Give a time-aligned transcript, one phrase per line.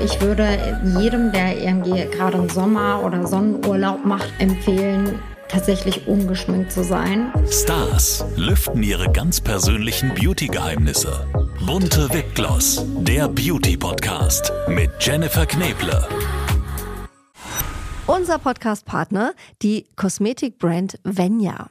[0.00, 6.84] Ich würde jedem, der irgendwie gerade einen Sommer- oder Sonnenurlaub macht, empfehlen, tatsächlich ungeschminkt zu
[6.84, 7.32] sein.
[7.48, 11.26] Stars lüften ihre ganz persönlichen Beauty-Geheimnisse.
[11.66, 16.06] Bunte Wipgloss, der Beauty-Podcast mit Jennifer Kneble.
[18.06, 19.32] Unser Podcast-Partner,
[19.62, 21.70] die Kosmetikbrand Venya.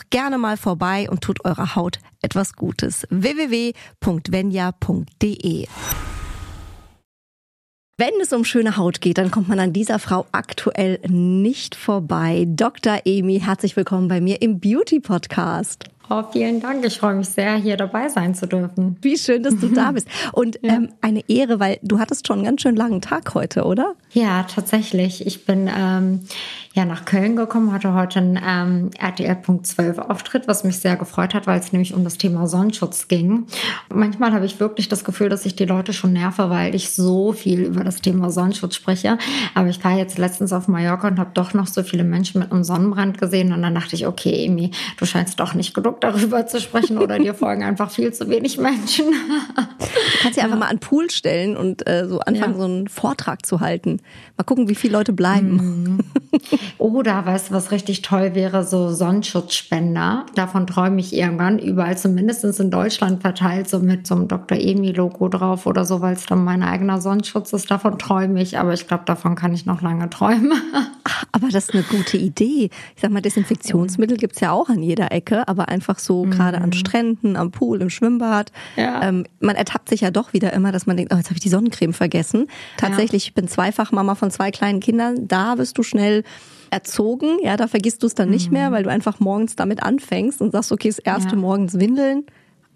[0.09, 3.05] gerne mal vorbei und tut eurer Haut etwas Gutes.
[3.09, 3.71] www.venya.de
[7.97, 12.47] wenn es um schöne Haut geht, dann kommt man an dieser Frau aktuell nicht vorbei.
[12.49, 12.99] Dr.
[13.05, 15.85] Amy, herzlich willkommen bei mir im Beauty Podcast.
[16.09, 16.83] Oh, vielen Dank.
[16.83, 18.97] Ich freue mich sehr, hier dabei sein zu dürfen.
[19.01, 20.07] Wie schön, dass du da bist.
[20.33, 20.73] Und ja.
[20.73, 23.93] ähm, eine Ehre, weil du hattest schon einen ganz schön langen Tag heute, oder?
[24.11, 25.25] Ja, tatsächlich.
[25.25, 26.21] Ich bin ähm,
[26.73, 31.45] ja nach Köln gekommen, hatte heute einen ähm, RTL.12 Auftritt, was mich sehr gefreut hat,
[31.45, 33.45] weil es nämlich um das Thema Sonnenschutz ging.
[33.93, 37.33] manchmal habe ich wirklich das Gefühl, dass ich die Leute schon nerve, weil ich so
[37.33, 39.17] viel über das Thema Sonnenschutz spreche.
[39.53, 42.51] Aber ich war jetzt letztens auf Mallorca und habe doch noch so viele Menschen mit
[42.51, 46.47] einem Sonnenbrand gesehen und dann dachte ich, okay, Amy, du scheinst doch nicht genug darüber
[46.47, 49.07] zu sprechen oder dir folgen einfach viel zu wenig Menschen.
[49.07, 52.59] du kannst ja einfach mal an den Pool stellen und äh, so anfangen, ja.
[52.59, 53.99] so einen Vortrag zu halten.
[54.37, 55.51] Mal gucken, wie viele Leute bleiben.
[55.51, 55.99] Mhm.
[56.77, 60.25] Oder, weißt du, was richtig toll wäre, so Sonnenschutzspender.
[60.35, 64.57] Davon träume ich irgendwann überall, zumindest in Deutschland verteilt, so mit so einem Dr.
[64.57, 67.69] Emi-Logo drauf oder so, weil es dann mein eigener Sonnenschutz ist.
[67.69, 70.53] Davon träume ich, aber ich glaube, davon kann ich noch lange träumen.
[71.33, 72.69] Aber das ist eine gute Idee.
[72.95, 76.31] Ich sag mal, Desinfektionsmittel gibt's ja auch an jeder Ecke, aber einfach so mhm.
[76.31, 78.51] gerade an Stränden, am Pool, im Schwimmbad.
[78.75, 79.01] Ja.
[79.03, 81.41] Ähm, man ertappt sich ja doch wieder immer, dass man denkt, oh, jetzt habe ich
[81.41, 82.47] die Sonnencreme vergessen.
[82.77, 83.29] Tatsächlich, ja.
[83.29, 85.27] ich bin zweifach Mama von zwei kleinen Kindern.
[85.27, 86.23] Da wirst du schnell
[86.71, 87.37] erzogen.
[87.43, 88.33] Ja, da vergisst du es dann mhm.
[88.33, 88.73] nicht mehr, mhm.
[88.73, 91.35] weil du einfach morgens damit anfängst und sagst, okay, das erste ja.
[91.35, 92.25] morgens Windeln,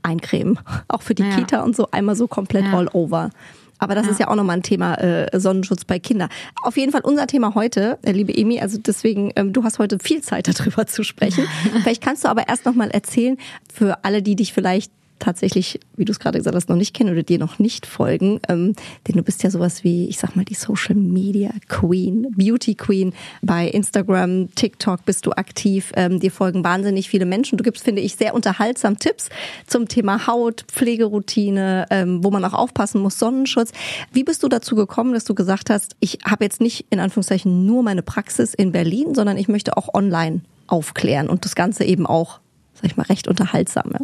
[0.04, 0.60] eincremen.
[0.88, 1.36] Auch für die ja.
[1.36, 3.32] Kita und so einmal so komplett all over.
[3.78, 4.12] Aber das ja.
[4.12, 6.30] ist ja auch nochmal ein Thema äh, Sonnenschutz bei Kindern.
[6.64, 10.00] Auf jeden Fall unser Thema heute, äh, liebe Emi, also deswegen, ähm, du hast heute
[10.00, 11.46] viel Zeit darüber zu sprechen.
[11.84, 13.38] vielleicht kannst du aber erst nochmal erzählen,
[13.74, 17.12] für alle, die dich vielleicht tatsächlich, wie du es gerade gesagt hast, noch nicht kennen
[17.12, 18.40] oder dir noch nicht folgen.
[18.48, 18.74] Ähm,
[19.08, 23.14] denn du bist ja sowas wie, ich sag mal, die Social Media Queen, Beauty Queen.
[23.42, 25.92] Bei Instagram, TikTok bist du aktiv.
[25.96, 27.58] Ähm, dir folgen wahnsinnig viele Menschen.
[27.58, 29.30] Du gibst, finde ich, sehr unterhaltsam Tipps
[29.68, 33.72] zum Thema Haut, Pflegeroutine, ähm, wo man auch aufpassen muss, Sonnenschutz.
[34.12, 37.66] Wie bist du dazu gekommen, dass du gesagt hast, ich habe jetzt nicht in Anführungszeichen
[37.66, 42.06] nur meine Praxis in Berlin, sondern ich möchte auch online aufklären und das Ganze eben
[42.06, 42.40] auch,
[42.74, 43.92] sag ich mal, recht unterhaltsam.
[43.94, 44.00] Ja?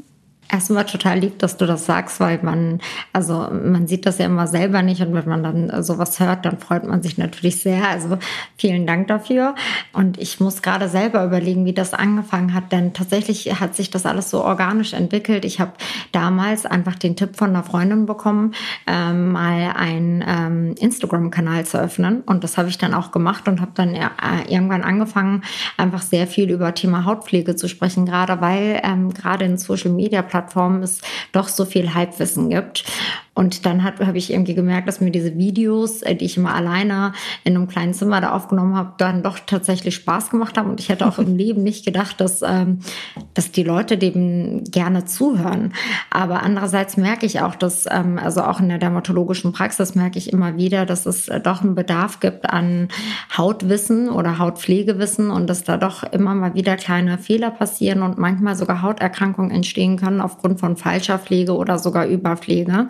[0.52, 2.82] Erstmal total lieb, dass du das sagst, weil man,
[3.14, 6.58] also man sieht das ja immer selber nicht und wenn man dann sowas hört, dann
[6.58, 7.88] freut man sich natürlich sehr.
[7.88, 8.18] Also
[8.58, 9.56] vielen Dank dafür.
[9.94, 14.06] Und ich muss gerade selber überlegen, wie das angefangen hat, denn tatsächlich hat sich das
[14.06, 15.46] alles so organisch entwickelt.
[15.46, 15.72] Ich habe
[16.12, 18.54] damals einfach den Tipp von einer Freundin bekommen,
[18.88, 23.62] ähm, mal einen ähm, Instagram-Kanal zu öffnen und das habe ich dann auch gemacht und
[23.62, 24.10] habe dann äh,
[24.50, 25.44] irgendwann angefangen,
[25.78, 30.22] einfach sehr viel über Thema Hautpflege zu sprechen, gerade weil ähm, gerade in Social Media
[30.22, 32.84] Plattformen Plattformen es doch so viel Halbwissen gibt.
[33.34, 37.14] Und dann habe ich irgendwie gemerkt, dass mir diese Videos, äh, die ich immer alleine
[37.46, 40.70] in einem kleinen Zimmer da aufgenommen habe, dann doch tatsächlich Spaß gemacht haben.
[40.70, 42.80] Und ich hätte auch im Leben nicht gedacht, dass, ähm,
[43.34, 45.74] dass die Leute dem gerne zuhören.
[46.10, 50.34] Aber andererseits merke ich auch, dass, ähm, also auch in der dermatologischen Praxis merke ich
[50.34, 52.90] immer wieder, dass es äh, doch einen Bedarf gibt an
[53.38, 58.58] Hautwissen oder Hautpflegewissen und dass da doch immer mal wieder kleine Fehler passieren und manchmal
[58.58, 62.90] sogar Hauterkrankungen entstehen können aufgrund von falscher Pflege oder sogar Überpflege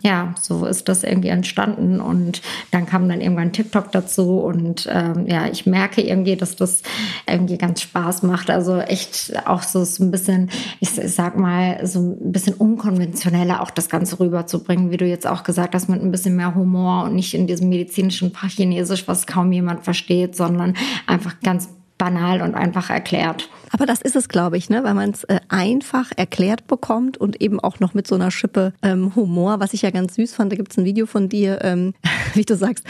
[0.00, 2.00] ja, so ist das irgendwie entstanden.
[2.00, 4.38] Und dann kam dann irgendwann TikTok dazu.
[4.38, 6.82] Und ähm, ja, ich merke irgendwie, dass das
[7.26, 8.50] irgendwie ganz Spaß macht.
[8.50, 10.50] Also echt auch so, ein bisschen,
[10.80, 15.42] ich sag mal, so ein bisschen unkonventioneller auch das Ganze rüberzubringen, wie du jetzt auch
[15.42, 19.52] gesagt hast, mit ein bisschen mehr Humor und nicht in diesem medizinischen Fachchinesisch, was kaum
[19.52, 20.74] jemand versteht, sondern
[21.06, 23.48] einfach ganz banal und einfach erklärt.
[23.72, 24.84] Aber das ist es, glaube ich, ne?
[24.84, 28.72] weil man es äh, einfach erklärt bekommt und eben auch noch mit so einer Schippe
[28.82, 30.52] ähm, Humor, was ich ja ganz süß fand.
[30.52, 31.94] Da gibt es ein Video von dir, ähm,
[32.34, 32.84] wie du sagst,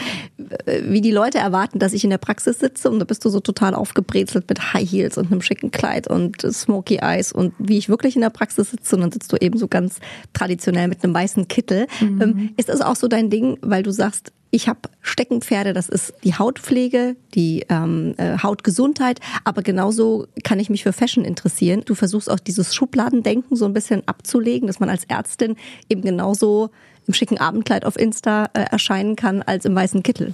[0.65, 3.29] äh, wie die Leute erwarten, dass ich in der Praxis sitze und da bist du
[3.29, 7.77] so total aufgebrezelt mit High Heels und einem schicken Kleid und Smoky Eyes und wie
[7.77, 9.99] ich wirklich in der Praxis sitze und dann sitzt du eben so ganz
[10.33, 11.87] traditionell mit einem weißen Kittel.
[12.01, 12.21] Mhm.
[12.21, 16.13] Ähm, ist das auch so dein Ding, weil du sagst, ich habe Steckenpferde, das ist
[16.23, 21.81] die Hautpflege, die ähm, äh, Hautgesundheit, aber genauso kann ich mich für Fashion interessieren.
[21.85, 25.55] Du versuchst auch dieses Schubladendenken so ein bisschen abzulegen, dass man als Ärztin
[25.89, 26.69] eben genauso
[27.07, 30.33] im schicken Abendkleid auf Insta äh, erscheinen kann als im weißen Kittel.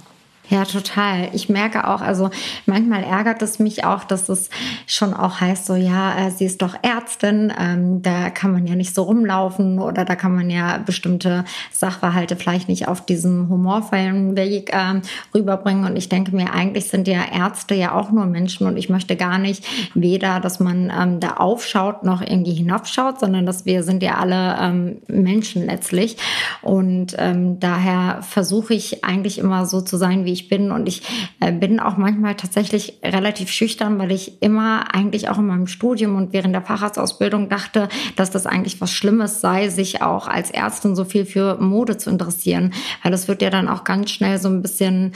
[0.50, 1.30] Ja, total.
[1.32, 2.28] Ich merke auch, also
[2.66, 4.50] manchmal ärgert es mich auch, dass es
[4.86, 8.74] schon auch heißt, so ja, äh, sie ist doch Ärztin, ähm, da kann man ja
[8.74, 14.36] nicht so rumlaufen oder da kann man ja bestimmte Sachverhalte vielleicht nicht auf diesem humorvollen
[14.36, 15.00] Weg äh,
[15.34, 15.86] rüberbringen.
[15.86, 19.16] Und ich denke mir, eigentlich sind ja Ärzte ja auch nur Menschen und ich möchte
[19.16, 19.64] gar nicht
[19.94, 24.58] weder, dass man ähm, da aufschaut noch irgendwie hinabschaut, sondern dass wir sind ja alle
[24.60, 26.18] ähm, Menschen letztlich.
[26.60, 30.70] Und ähm, daher versuche ich eigentlich immer so zu sein, wie ich bin.
[30.70, 31.02] Und ich
[31.40, 36.16] äh, bin auch manchmal tatsächlich relativ schüchtern, weil ich immer eigentlich auch in meinem Studium
[36.16, 40.94] und während der Facharztausbildung dachte, dass das eigentlich was Schlimmes sei, sich auch als Ärztin
[40.94, 42.74] so viel für Mode zu interessieren.
[43.02, 45.12] Weil das wird ja dann auch ganz schnell so ein bisschen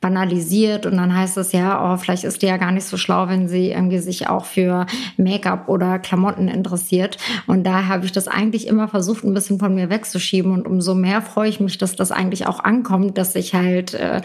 [0.00, 3.28] banalisiert und dann heißt es ja, oh, vielleicht ist die ja gar nicht so schlau,
[3.28, 4.86] wenn sie irgendwie sich auch für
[5.18, 7.18] Make-up oder Klamotten interessiert.
[7.46, 10.52] Und daher habe ich das eigentlich immer versucht, ein bisschen von mir wegzuschieben.
[10.52, 14.22] Und umso mehr freue ich mich, dass das eigentlich auch ankommt, dass ich halt äh,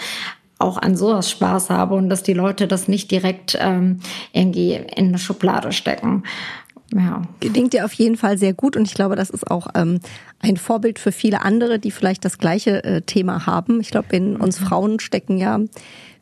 [0.60, 4.00] auch an sowas Spaß habe und dass die Leute das nicht direkt ähm,
[4.32, 6.24] irgendwie in eine Schublade stecken.
[6.94, 7.24] Ja.
[7.42, 10.00] Gelingt dir auf jeden Fall sehr gut und ich glaube, das ist auch ähm,
[10.46, 13.82] ein Vorbild für viele andere, die vielleicht das gleiche äh, Thema haben.
[13.82, 14.66] Ich glaube, in uns mhm.
[14.66, 15.60] Frauen stecken ja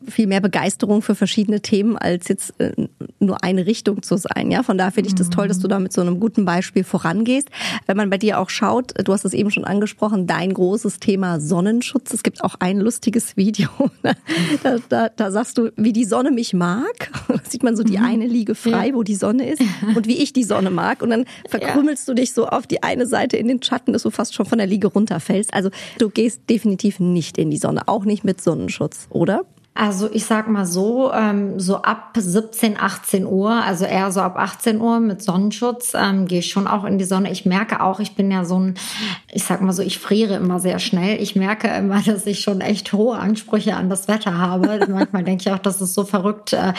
[0.08, 2.74] viel mehr Begeisterung für verschiedene Themen, als jetzt äh,
[3.20, 4.52] nur eine Richtung zu sein.
[4.52, 6.84] Ja, von daher finde ich das toll, dass du da mit so einem guten Beispiel
[6.84, 7.50] vorangehst.
[7.86, 11.40] Wenn man bei dir auch schaut, du hast es eben schon angesprochen, dein großes Thema
[11.40, 12.14] Sonnenschutz.
[12.14, 13.70] Es gibt auch ein lustiges Video.
[14.04, 14.16] Ne?
[14.64, 17.12] Da, da, da sagst du, wie die Sonne mich mag.
[17.34, 18.06] Da sieht man so die mhm.
[18.06, 18.94] eine Liege frei, ja.
[18.94, 19.62] wo die Sonne ist
[19.96, 21.02] und wie ich die Sonne mag.
[21.02, 22.14] Und dann verkrümmelst ja.
[22.14, 24.60] du dich so auf die eine Seite in den Schatten, dass du fast schon von
[24.60, 25.54] der Liege runterfällst.
[25.54, 29.46] Also du gehst definitiv nicht in die Sonne, auch nicht mit Sonnenschutz, oder?
[29.76, 34.38] Also ich sag mal so, ähm, so ab 17, 18 Uhr, also eher so ab
[34.38, 37.32] 18 Uhr mit Sonnenschutz, ähm, gehe ich schon auch in die Sonne.
[37.32, 38.76] Ich merke auch, ich bin ja so ein,
[39.32, 41.20] ich sag mal so, ich friere immer sehr schnell.
[41.20, 44.86] Ich merke immer, dass ich schon echt hohe Ansprüche an das Wetter habe.
[44.90, 46.54] Manchmal denke ich auch, das ist so verrückt.
[46.54, 46.74] Äh,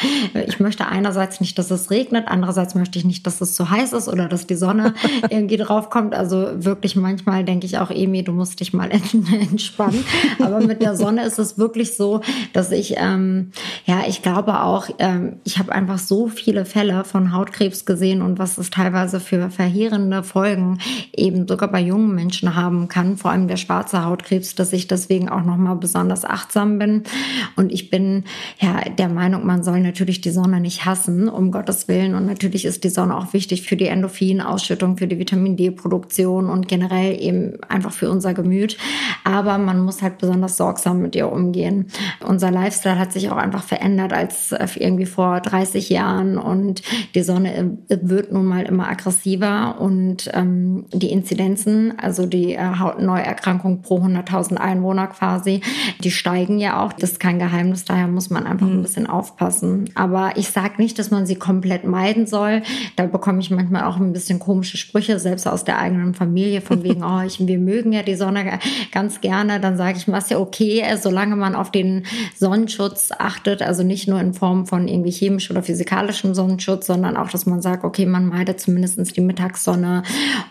[0.47, 3.93] ich möchte einerseits nicht, dass es regnet, andererseits möchte ich nicht, dass es zu heiß
[3.93, 4.95] ist oder dass die Sonne
[5.31, 6.15] irgendwie drauf kommt.
[6.15, 10.05] Also wirklich manchmal denke ich auch, Emi, du musst dich mal entspannen.
[10.39, 12.21] Aber mit der Sonne ist es wirklich so,
[12.53, 13.51] dass ich ich, ähm,
[13.87, 18.39] ja, ich glaube auch, ähm, ich habe einfach so viele Fälle von Hautkrebs gesehen und
[18.39, 20.79] was es teilweise für verheerende Folgen
[21.17, 25.29] eben sogar bei jungen Menschen haben kann, vor allem der schwarze Hautkrebs, dass ich deswegen
[25.29, 27.05] auch nochmal besonders achtsam bin.
[27.57, 28.25] Und ich bin
[28.61, 32.15] ja der Meinung, man soll natürlich die Sonne nicht hassen, um Gottes Willen.
[32.15, 36.69] Und natürlich ist die Sonne auch wichtig für die Endorphinausschüttung, für die Vitamin D-Produktion und
[36.69, 38.77] generell eben einfach für unser Gemüt.
[39.25, 41.87] Aber man muss halt besonders sorgsam mit ihr umgehen.
[42.27, 46.83] Unser Life Lifestyle hat sich auch einfach verändert als äh, irgendwie vor 30 Jahren und
[47.15, 52.79] die Sonne äh, wird nun mal immer aggressiver und ähm, die Inzidenzen, also die äh,
[52.79, 55.61] Hautneuerkrankung pro 100.000 Einwohner quasi,
[56.01, 56.93] die steigen ja auch.
[56.93, 58.83] Das ist kein Geheimnis, daher muss man einfach ein mhm.
[58.83, 59.91] bisschen aufpassen.
[59.95, 62.63] Aber ich sage nicht, dass man sie komplett meiden soll.
[62.97, 66.83] Da bekomme ich manchmal auch ein bisschen komische Sprüche, selbst aus der eigenen Familie, von
[66.83, 68.59] wegen, oh, ich, wir mögen ja die Sonne
[68.91, 69.61] ganz gerne.
[69.61, 72.05] Dann sage ich, was ja okay, solange man auf den
[72.37, 77.17] Sonnen Sonnenschutz achtet, also nicht nur in Form von irgendwie chemisch oder physikalischem Sonnenschutz, sondern
[77.17, 80.03] auch, dass man sagt, okay, man meidet zumindest die Mittagssonne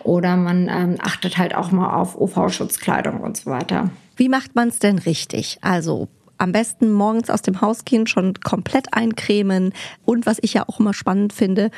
[0.04, 3.90] oder man ähm, achtet halt auch mal auf UV-Schutzkleidung und so weiter.
[4.16, 5.58] Wie macht man es denn richtig?
[5.60, 6.06] Also
[6.38, 9.72] am besten morgens aus dem Haus gehen, schon komplett eincremen
[10.04, 11.70] und was ich ja auch immer spannend finde,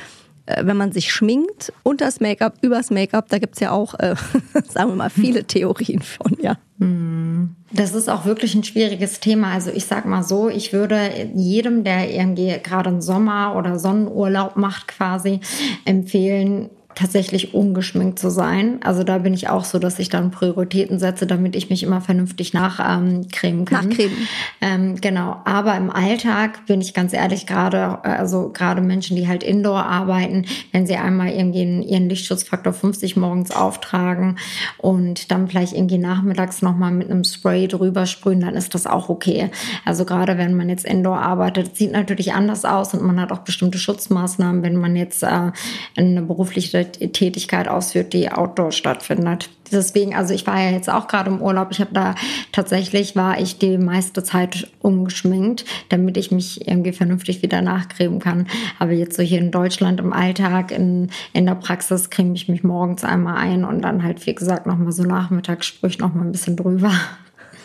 [0.60, 4.14] wenn man sich schminkt und das Make-up, übers Make-up, da gibt's ja auch, äh,
[4.68, 6.56] sagen wir mal, viele Theorien von, ja.
[6.78, 7.56] Hm.
[7.72, 9.52] Das ist auch wirklich ein schwieriges Thema.
[9.52, 14.56] Also ich sag mal so, ich würde jedem, der irgendwie gerade einen Sommer- oder Sonnenurlaub
[14.56, 15.40] macht, quasi
[15.84, 18.80] empfehlen, tatsächlich ungeschminkt zu sein.
[18.82, 22.00] Also da bin ich auch so, dass ich dann Prioritäten setze, damit ich mich immer
[22.00, 23.28] vernünftig nachcremen
[23.60, 23.88] ähm, kann.
[23.88, 24.16] Nachcremen.
[24.62, 25.42] Ähm, genau.
[25.44, 30.46] Aber im Alltag bin ich ganz ehrlich gerade, also gerade Menschen, die halt indoor arbeiten,
[30.72, 34.38] wenn sie einmal irgendwie ihren Lichtschutzfaktor 50 morgens auftragen
[34.78, 39.10] und dann vielleicht irgendwie nachmittags nochmal mit einem Spray drüber sprühen, dann ist das auch
[39.10, 39.50] okay.
[39.84, 43.40] Also gerade wenn man jetzt indoor arbeitet, sieht natürlich anders aus und man hat auch
[43.40, 45.50] bestimmte Schutzmaßnahmen, wenn man jetzt äh,
[45.94, 49.50] eine berufliche Tätigkeit ausführt, die outdoor stattfindet.
[49.72, 51.68] Deswegen, also ich war ja jetzt auch gerade im Urlaub.
[51.70, 52.14] Ich habe da
[52.52, 58.46] tatsächlich war ich die meiste Zeit ungeschminkt, damit ich mich irgendwie vernünftig wieder nachcremen kann.
[58.78, 62.62] Aber jetzt so hier in Deutschland im Alltag, in, in der Praxis creme ich mich
[62.62, 66.32] morgens einmal ein und dann halt, wie gesagt, nochmal so nachmittags sprühe ich nochmal ein
[66.32, 66.92] bisschen drüber.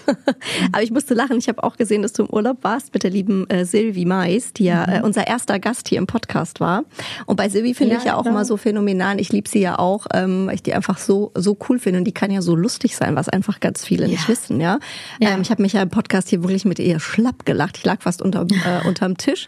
[0.71, 1.37] Aber ich musste lachen.
[1.37, 4.53] Ich habe auch gesehen, dass du im Urlaub warst mit der lieben äh, Silvi Mais,
[4.53, 5.05] die ja äh, mhm.
[5.05, 6.83] unser erster Gast hier im Podcast war.
[7.25, 9.19] Und bei Silvi finde ja, ich ja auch immer so phänomenal.
[9.19, 11.99] Ich liebe sie ja auch, ähm, weil ich die einfach so so cool finde.
[11.99, 14.11] Und die kann ja so lustig sein, was einfach ganz viele ja.
[14.11, 14.59] nicht wissen.
[14.59, 14.79] Ja,
[15.19, 15.31] ja.
[15.31, 17.77] Ähm, ich habe mich ja im Podcast hier wirklich mit ihr schlapp gelacht.
[17.77, 19.47] Ich lag fast unterm, äh, unterm Tisch.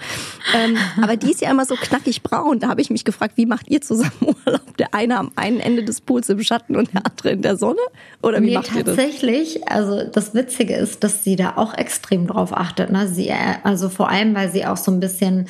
[0.55, 2.59] Ähm, aber die ist ja immer so knackig braun.
[2.59, 4.11] Da habe ich mich gefragt, wie macht ihr zusammen
[4.45, 4.77] Urlaub?
[4.77, 7.79] Der eine am einen Ende des Pools im Schatten und der andere in der Sonne?
[8.21, 8.95] Oder wie nee, macht ihr das?
[8.95, 12.91] Tatsächlich, also das wird Witzige ist, dass sie da auch extrem drauf achtet.
[12.91, 13.07] Ne?
[13.07, 15.47] Sie, äh, also vor allem, weil sie auch so ein bisschen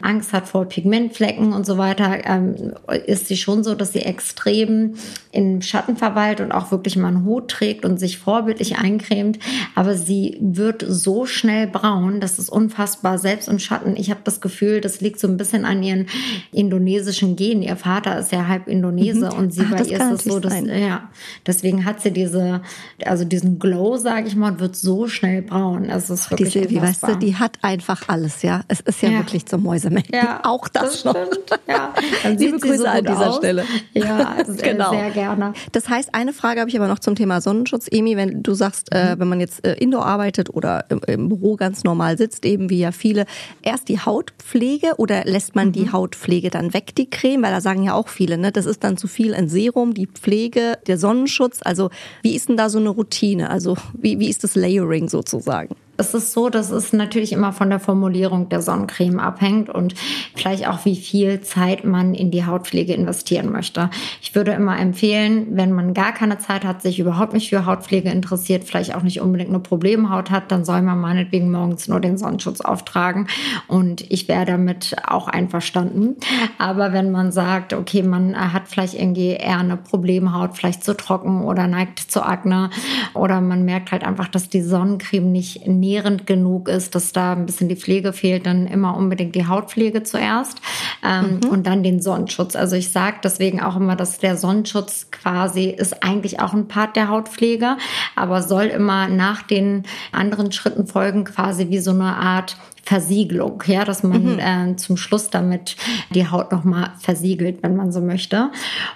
[0.00, 2.74] Angst hat vor Pigmentflecken und so weiter, ähm,
[3.06, 4.94] ist sie schon so, dass sie extrem
[5.32, 9.38] im Schatten verweilt und auch wirklich mal einen Hut trägt und sich vorbildlich eincremt.
[9.74, 13.18] Aber sie wird so schnell braun, das ist unfassbar.
[13.18, 16.06] Selbst im Schatten, ich habe das Gefühl, das liegt so ein bisschen an ihren
[16.52, 17.62] indonesischen Genen.
[17.62, 19.38] Ihr Vater ist ja halb Indonese mhm.
[19.38, 21.10] und sie Ach, bei ihr ist es so, dass, ja,
[21.44, 22.62] deswegen hat sie diese,
[23.04, 25.90] also diesen Glow, sage ich mal, und wird so schnell braun.
[25.90, 28.62] Also es ist wirklich die Silvi, weißt du, die hat einfach alles, ja.
[28.68, 29.18] Es ist ja, ja.
[29.18, 30.14] wirklich zum Mäusemelken.
[30.14, 31.16] Ja, auch das, das noch.
[31.16, 31.60] Stimmt.
[31.68, 33.36] Ja, dann Liebe Grüße so an dieser aus.
[33.36, 33.64] Stelle.
[33.92, 34.90] Ja, genau.
[34.90, 35.52] sehr gerne.
[35.72, 37.88] Das heißt, eine Frage habe ich aber noch zum Thema Sonnenschutz.
[37.90, 39.10] Emi, wenn du sagst, äh, mhm.
[39.10, 42.70] äh, wenn man jetzt äh, indoor arbeitet oder im, im, Büro ganz normal sitzt, eben
[42.70, 43.26] wie ja viele,
[43.62, 45.72] erst die Hautpflege oder lässt man mhm.
[45.72, 47.42] die Hautpflege dann weg, die Creme?
[47.42, 50.06] Weil da sagen ja auch viele, ne, das ist dann zu viel ein Serum, die
[50.06, 51.60] Pflege, der Sonnenschutz.
[51.64, 51.90] Also
[52.22, 53.50] wie ist denn da so eine Routine?
[53.50, 55.74] Also wie, wie ist das Layering sozusagen?
[55.96, 59.94] Es ist so, dass es natürlich immer von der Formulierung der Sonnencreme abhängt und
[60.34, 63.90] vielleicht auch, wie viel Zeit man in die Hautpflege investieren möchte.
[64.20, 68.10] Ich würde immer empfehlen, wenn man gar keine Zeit hat, sich überhaupt nicht für Hautpflege
[68.10, 72.18] interessiert, vielleicht auch nicht unbedingt eine Problemhaut hat, dann soll man meinetwegen morgens nur den
[72.18, 73.28] Sonnenschutz auftragen
[73.66, 76.16] und ich wäre damit auch einverstanden.
[76.58, 81.42] Aber wenn man sagt, okay, man hat vielleicht irgendwie eher eine Problemhaut, vielleicht zu trocken
[81.42, 82.70] oder neigt zu Akne
[83.14, 87.46] oder man merkt halt einfach, dass die Sonnencreme nicht nährend genug ist, dass da ein
[87.46, 90.60] bisschen die Pflege fehlt, dann immer unbedingt die Hautpflege zuerst
[91.04, 91.48] ähm, mhm.
[91.50, 92.56] und dann den Sonnenschutz.
[92.56, 96.96] Also ich sage deswegen auch immer, dass der Sonnenschutz quasi ist eigentlich auch ein Part
[96.96, 97.76] der Hautpflege,
[98.16, 103.84] aber soll immer nach den anderen Schritten folgen, quasi wie so eine Art Versiegelung, ja,
[103.84, 104.38] dass man mhm.
[104.38, 105.76] äh, zum Schluss damit
[106.14, 108.52] die Haut nochmal versiegelt, wenn man so möchte.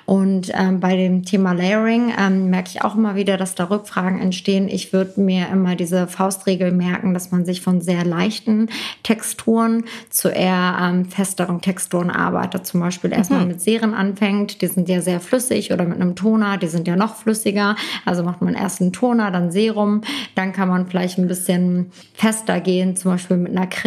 [0.06, 4.20] Und ähm, bei dem Thema Layering ähm, merke ich auch immer wieder, dass da Rückfragen
[4.20, 4.68] entstehen.
[4.68, 8.68] Ich würde mir immer diese Faustregel merken, dass man sich von sehr leichten
[9.02, 12.68] Texturen zu eher ähm, festeren Texturen arbeitet.
[12.68, 13.48] Zum Beispiel erstmal mhm.
[13.48, 16.94] mit Serien anfängt, die sind ja sehr flüssig oder mit einem Toner, die sind ja
[16.94, 17.74] noch flüssiger.
[18.04, 20.02] Also macht man erst einen Toner, dann Serum,
[20.36, 23.79] dann kann man vielleicht ein bisschen fester gehen, zum Beispiel mit einer Creme.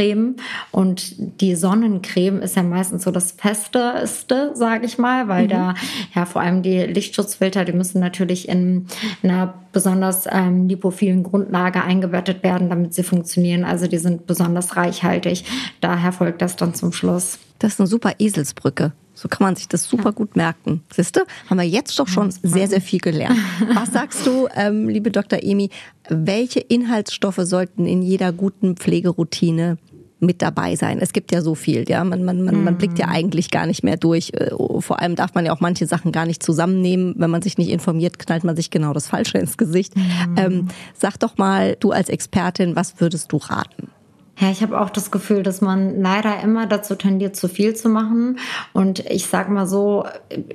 [0.71, 5.49] Und die Sonnencreme ist ja meistens so das Festeste, sage ich mal, weil mhm.
[5.49, 5.73] da
[6.15, 8.87] ja vor allem die Lichtschutzfilter, die müssen natürlich in
[9.21, 13.65] einer besonders ähm, lipophilen Grundlage eingebettet werden, damit sie funktionieren.
[13.65, 15.45] Also die sind besonders reichhaltig.
[15.81, 17.39] Daher folgt das dann zum Schluss.
[17.59, 18.93] Das ist eine super Eselsbrücke.
[19.13, 20.81] So kann man sich das super gut merken.
[20.91, 23.37] Siehste, haben wir jetzt doch schon sehr, sehr viel gelernt.
[23.73, 25.43] Was sagst du, ähm, liebe Dr.
[25.43, 25.69] Emi,
[26.09, 29.77] welche Inhaltsstoffe sollten in jeder guten Pflegeroutine
[30.23, 30.99] mit dabei sein.
[30.99, 32.03] Es gibt ja so viel, ja.
[32.03, 33.13] Man, man, man, man blickt ja mhm.
[33.13, 34.31] eigentlich gar nicht mehr durch.
[34.33, 37.13] Äh, vor allem darf man ja auch manche Sachen gar nicht zusammennehmen.
[37.17, 39.95] Wenn man sich nicht informiert, knallt man sich genau das Falsche ins Gesicht.
[39.95, 40.35] Mhm.
[40.37, 43.89] Ähm, sag doch mal, du als Expertin, was würdest du raten?
[44.39, 47.87] Ja, ich habe auch das Gefühl, dass man leider immer dazu tendiert, zu viel zu
[47.87, 48.39] machen.
[48.73, 50.05] Und ich sage mal so,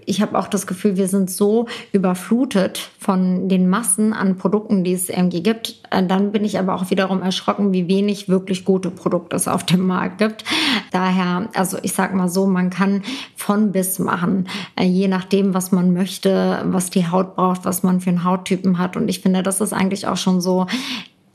[0.04, 4.94] ich habe auch das Gefühl, wir sind so überflutet von den Massen an Produkten, die
[4.94, 5.80] es irgendwie gibt.
[5.92, 9.64] Äh, dann bin ich aber auch wiederum erschrocken, wie wenig wirklich gute Produkte es auf
[9.64, 10.44] dem Markt gibt.
[10.90, 13.02] Daher, also ich sage mal so, man kann
[13.36, 18.00] von bis machen, äh, je nachdem, was man möchte, was die Haut braucht, was man
[18.00, 18.96] für einen Hauttypen hat.
[18.96, 20.66] Und ich finde, das ist eigentlich auch schon so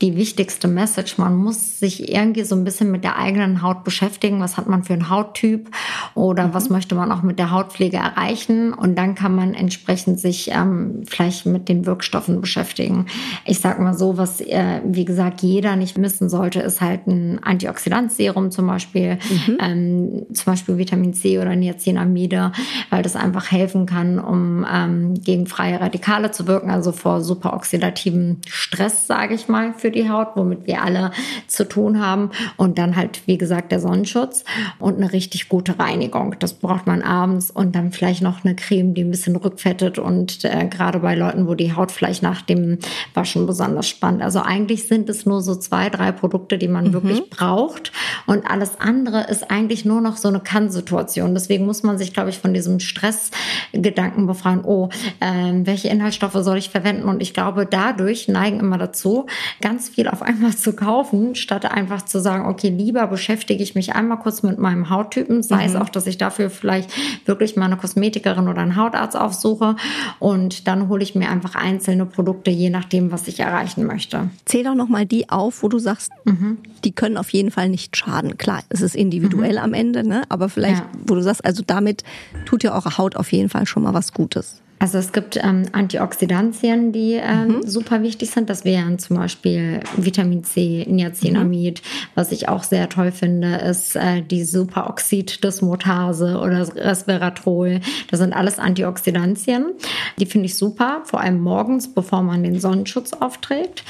[0.02, 1.18] die wichtigste Message.
[1.18, 4.40] Man muss sich irgendwie so ein bisschen mit der eigenen Haut beschäftigen.
[4.40, 5.70] Was hat man für einen Hauttyp
[6.14, 6.54] oder mhm.
[6.54, 8.72] was möchte man auch mit der Hautpflege erreichen?
[8.72, 13.06] Und dann kann man entsprechend sich ähm, vielleicht mit den Wirkstoffen beschäftigen.
[13.44, 17.42] Ich sag mal so, was, äh, wie gesagt, jeder nicht missen sollte, ist halt ein
[17.42, 19.58] Antioxidantserum zum Beispiel, mhm.
[19.60, 22.52] ähm, zum Beispiel Vitamin C oder Niacinamide,
[22.90, 28.40] weil das einfach helfen kann, um ähm, gegen freie Radikale zu wirken, also vor superoxidativen
[28.48, 31.10] Stress, sage ich mal, für die Haut, womit wir alle
[31.46, 32.30] zu tun haben.
[32.56, 34.42] Und dann halt, wie gesagt, der Sonnenschutz
[34.78, 36.36] und eine richtig gute Reinigung.
[36.38, 40.42] Das braucht man abends und dann vielleicht noch eine Creme, die ein bisschen rückfettet und
[40.46, 42.78] äh, gerade bei Leuten, wo die Haut vielleicht nach dem
[43.12, 44.22] Waschen besonders spannt.
[44.22, 46.92] Also eigentlich sind es nur so zwei, drei Produkte, die man mhm.
[46.94, 47.92] wirklich braucht
[48.24, 51.34] und alles andere ist eigentlich nur noch so eine Kann-Situation.
[51.34, 54.64] Deswegen muss man sich, glaube ich, von diesem Stressgedanken befreien.
[54.64, 54.88] Oh,
[55.20, 57.06] äh, welche Inhaltsstoffe soll ich verwenden?
[57.06, 59.26] Und ich glaube, dadurch neigen immer dazu,
[59.60, 63.74] ganz ganz viel auf einmal zu kaufen, statt einfach zu sagen, okay, lieber beschäftige ich
[63.74, 65.74] mich einmal kurz mit meinem Hauttypen, sei mhm.
[65.74, 66.92] es auch, dass ich dafür vielleicht
[67.26, 69.74] wirklich mal eine Kosmetikerin oder einen Hautarzt aufsuche
[70.20, 74.30] und dann hole ich mir einfach einzelne Produkte, je nachdem, was ich erreichen möchte.
[74.44, 76.58] Zähl doch nochmal die auf, wo du sagst, mhm.
[76.84, 78.38] die können auf jeden Fall nicht schaden.
[78.38, 79.64] Klar, es ist individuell mhm.
[79.64, 80.22] am Ende, ne?
[80.28, 80.90] aber vielleicht, ja.
[81.04, 82.04] wo du sagst, also damit
[82.46, 84.60] tut ja eure Haut auf jeden Fall schon mal was Gutes.
[84.84, 87.62] Also es gibt ähm, Antioxidantien, die ähm, mhm.
[87.66, 88.50] super wichtig sind.
[88.50, 91.80] Das wären zum Beispiel Vitamin C, Niacinamid.
[91.80, 92.08] Mhm.
[92.14, 97.80] Was ich auch sehr toll finde, ist äh, die Superoxid-Dismutase oder Resveratrol.
[98.10, 99.72] Das sind alles Antioxidantien.
[100.18, 103.84] Die finde ich super, vor allem morgens, bevor man den Sonnenschutz aufträgt.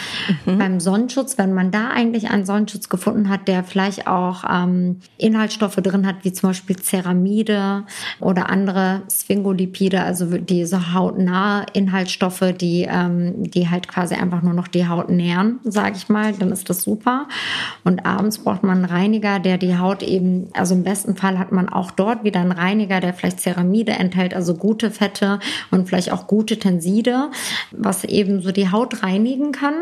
[0.46, 0.58] Mhm.
[0.58, 5.74] Beim Sonnenschutz, wenn man da eigentlich einen Sonnenschutz gefunden hat, der vielleicht auch ähm, Inhaltsstoffe
[5.74, 7.82] drin hat, wie zum Beispiel Ceramide
[8.20, 14.68] oder andere Sphingolipide, also diese hautnahe Inhaltsstoffe, die, ähm, die halt quasi einfach nur noch
[14.68, 17.26] die Haut nähren, sage ich mal, dann ist das super.
[17.84, 21.52] Und abends braucht man einen Reiniger, der die Haut eben, also im besten Fall hat
[21.52, 25.38] man auch dort wieder einen Reiniger, der vielleicht Ceramide enthält, also gute Fette
[25.70, 27.30] und vielleicht auch gute Tenside,
[27.70, 29.74] was eben so die Haut reinigen kann,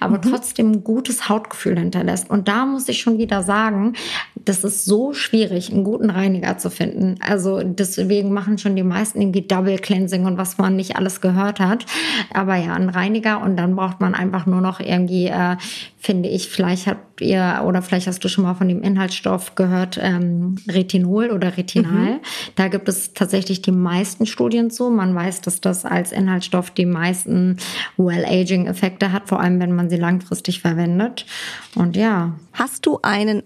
[0.00, 0.22] aber mhm.
[0.22, 2.30] trotzdem ein gutes Hautgefühl hinterlässt.
[2.30, 3.94] Und da muss ich schon wieder sagen,
[4.34, 7.16] das ist so schwierig, einen guten Reiniger zu finden.
[7.20, 11.60] Also deswegen machen schon die meisten irgendwie Double Cleansing und was man nicht alles gehört
[11.60, 11.84] hat.
[12.32, 15.56] Aber ja, ein Reiniger und dann braucht man einfach nur noch irgendwie, äh,
[15.98, 19.98] finde ich, vielleicht habt ihr oder vielleicht hast du schon mal von dem Inhaltsstoff gehört,
[20.00, 22.14] ähm, Retinol oder Retinal.
[22.14, 22.20] Mhm.
[22.54, 24.88] Da gibt es tatsächlich die meisten Studien zu.
[24.90, 27.58] Man weiß, dass das als Inhaltsstoff die meisten
[27.96, 31.26] Well-Aging-Effekte hat, vor allem wenn man sie langfristig verwendet.
[31.74, 32.32] Und ja.
[32.52, 33.42] Hast du einen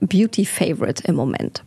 [0.00, 1.64] Beauty-Favorite im Moment?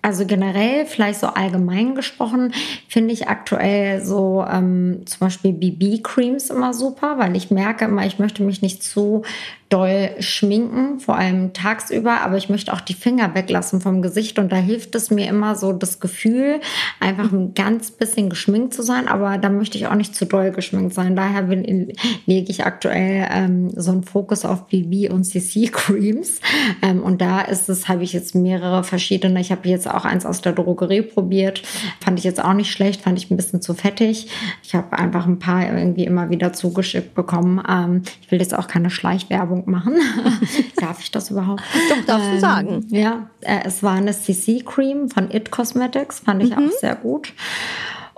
[0.00, 2.52] Also generell, vielleicht so allgemein gesprochen,
[2.88, 8.18] finde ich aktuell so ähm, zum Beispiel BB-Creams immer super, weil ich merke immer, ich
[8.18, 9.22] möchte mich nicht zu
[9.68, 14.50] doll schminken, vor allem tagsüber, aber ich möchte auch die Finger weglassen vom Gesicht und
[14.50, 16.60] da hilft es mir immer so das Gefühl,
[17.00, 20.52] einfach ein ganz bisschen geschminkt zu sein, aber da möchte ich auch nicht zu doll
[20.52, 21.16] geschminkt sein.
[21.16, 21.92] Daher bin,
[22.24, 26.40] lege ich aktuell ähm, so einen Fokus auf BB und CC Creams
[26.82, 29.40] ähm, und da ist es, habe ich jetzt mehrere verschiedene.
[29.40, 31.62] Ich habe jetzt auch eins aus der Drogerie probiert,
[32.00, 34.28] fand ich jetzt auch nicht schlecht, fand ich ein bisschen zu fettig.
[34.62, 37.62] Ich habe einfach ein paar irgendwie immer wieder zugeschickt bekommen.
[37.68, 39.94] Ähm, ich will jetzt auch keine Schleichwerbung Werbung machen.
[40.76, 41.62] Darf ich das überhaupt?
[41.90, 42.86] Doch, darfst ähm, du sagen.
[42.88, 46.68] Ja, äh, es war eine CC Cream von It Cosmetics, fand ich mhm.
[46.68, 47.32] auch sehr gut.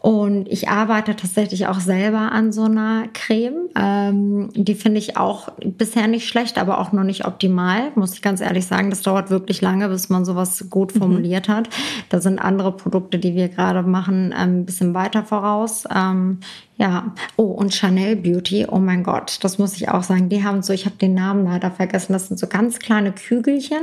[0.03, 3.69] Und ich arbeite tatsächlich auch selber an so einer Creme.
[3.77, 8.23] Ähm, die finde ich auch bisher nicht schlecht, aber auch noch nicht optimal, muss ich
[8.23, 8.89] ganz ehrlich sagen.
[8.89, 11.01] Das dauert wirklich lange, bis man sowas gut mhm.
[11.01, 11.53] formuliert mhm.
[11.53, 11.69] hat.
[12.09, 15.85] Da sind andere Produkte, die wir gerade machen, ein bisschen weiter voraus.
[15.95, 16.39] Ähm,
[16.81, 20.31] ja, oh, und Chanel Beauty, oh mein Gott, das muss ich auch sagen.
[20.31, 23.83] Die haben so, ich habe den Namen leider vergessen, das sind so ganz kleine Kügelchen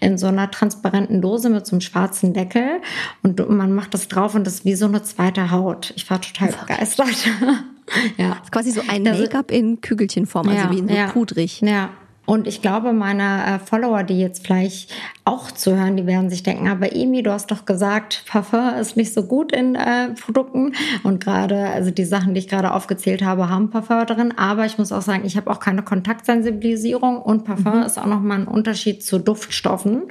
[0.00, 2.80] in so einer transparenten Dose mit so einem schwarzen Deckel.
[3.22, 5.92] Und man macht das drauf und das ist wie so eine zweite Haut.
[5.96, 7.08] Ich war total begeistert.
[8.16, 8.30] ja.
[8.30, 11.60] Das ist quasi so ein Make-up in Kügelchenform, also ja, wie in so ja, pudrig.
[11.60, 11.90] Ja.
[12.30, 14.92] Und ich glaube, meine äh, Follower, die jetzt vielleicht
[15.24, 19.12] auch zuhören, die werden sich denken, aber Emi, du hast doch gesagt, Parfum ist nicht
[19.12, 20.74] so gut in äh, Produkten.
[21.02, 24.34] Und gerade, also die Sachen, die ich gerade aufgezählt habe, haben Parfum drin.
[24.36, 27.82] Aber ich muss auch sagen, ich habe auch keine Kontaktsensibilisierung und Parfum mhm.
[27.82, 30.02] ist auch nochmal ein Unterschied zu Duftstoffen.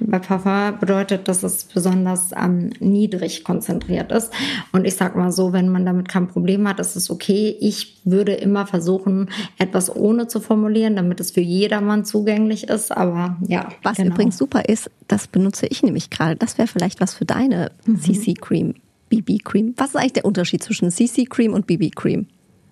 [0.00, 4.32] Bei Parfum bedeutet, dass es besonders ähm, niedrig konzentriert ist.
[4.72, 7.56] Und ich sag mal so, wenn man damit kein Problem hat, ist es okay.
[7.60, 12.96] Ich würde immer versuchen, etwas ohne zu formulieren, damit es für jedermann zugänglich ist.
[12.96, 13.68] Aber ja.
[13.82, 14.14] Was genau.
[14.14, 16.36] übrigens super ist, das benutze ich nämlich gerade.
[16.36, 18.00] Das wäre vielleicht was für deine mhm.
[18.00, 18.74] CC Cream,
[19.08, 19.74] BB Cream.
[19.76, 22.26] Was ist eigentlich der Unterschied zwischen CC Cream und BB Cream?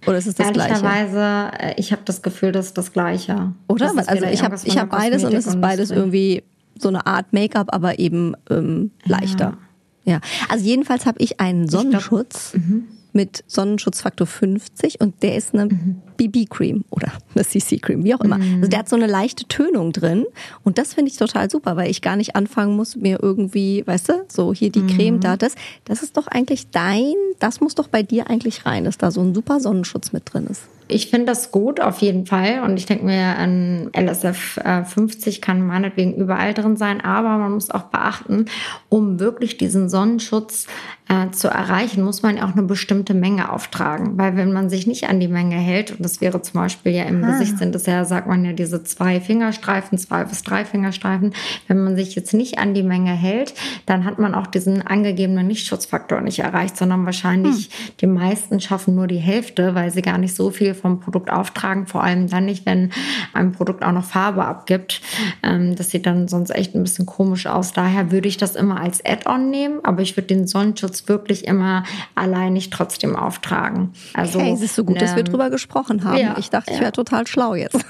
[0.07, 0.75] Oder ist es das Gleiche?
[0.75, 3.53] Ehrlicherweise, äh, ich habe das Gefühl, das ist das Gleiche.
[3.67, 3.93] Oder?
[3.95, 6.45] Das also ich habe ich hab beides und es ist beides irgendwie
[6.79, 9.59] so eine Art Make-up, aber eben ähm, leichter.
[10.05, 10.13] Ja.
[10.13, 10.21] ja.
[10.49, 12.53] Also jedenfalls habe ich einen Sonnenschutz.
[12.55, 16.03] Ich glaub, mhm mit Sonnenschutzfaktor 50 und der ist eine mhm.
[16.17, 18.39] BB-Cream oder eine CC-Cream, wie auch immer.
[18.39, 18.57] Mhm.
[18.57, 20.27] Also der hat so eine leichte Tönung drin
[20.65, 24.09] und das finde ich total super, weil ich gar nicht anfangen muss, mir irgendwie, weißt
[24.09, 24.89] du, so hier die mhm.
[24.89, 25.55] Creme, da das.
[25.85, 29.21] Das ist doch eigentlich dein, das muss doch bei dir eigentlich rein, dass da so
[29.21, 30.63] ein super Sonnenschutz mit drin ist.
[30.89, 32.63] Ich finde das gut, auf jeden Fall.
[32.65, 37.03] Und ich denke mir, ein LSF 50 äh, kann meinetwegen überall drin sein.
[37.03, 38.47] Aber man muss auch beachten,
[38.89, 40.67] um wirklich diesen Sonnenschutz
[41.09, 44.19] äh, zu erreichen, muss man auch eine bestimmte Menge auftragen.
[44.19, 47.05] Weil wenn man sich nicht an die Menge hält, und das wäre zum Beispiel ja
[47.05, 47.33] im ah.
[47.33, 51.35] Gesicht sind es ja, sagt man ja, diese zwei Fingerstreifen, zwei bis drei Fingerstreifen.
[51.67, 53.55] Wenn man sich jetzt nicht an die Menge hält,
[53.87, 57.93] dann hat man auch diesen angegebenen Lichtschutzfaktor nicht erreicht, sondern wahrscheinlich hm.
[58.01, 61.87] die meisten schaffen nur die Hälfte, weil sie gar nicht so viel vom Produkt auftragen,
[61.87, 62.91] vor allem dann nicht, wenn
[63.33, 65.01] ein Produkt auch noch Farbe abgibt.
[65.43, 67.73] Ähm, das sieht dann sonst echt ein bisschen komisch aus.
[67.73, 71.85] Daher würde ich das immer als Add-on nehmen, aber ich würde den Sonnenschutz wirklich immer
[72.15, 73.93] alleinig trotzdem auftragen.
[74.15, 76.19] Also, hey, es ist so gut, ne, dass wir ähm, drüber gesprochen haben.
[76.19, 76.77] Ja, ich dachte, ja.
[76.77, 77.79] ich wäre total schlau jetzt.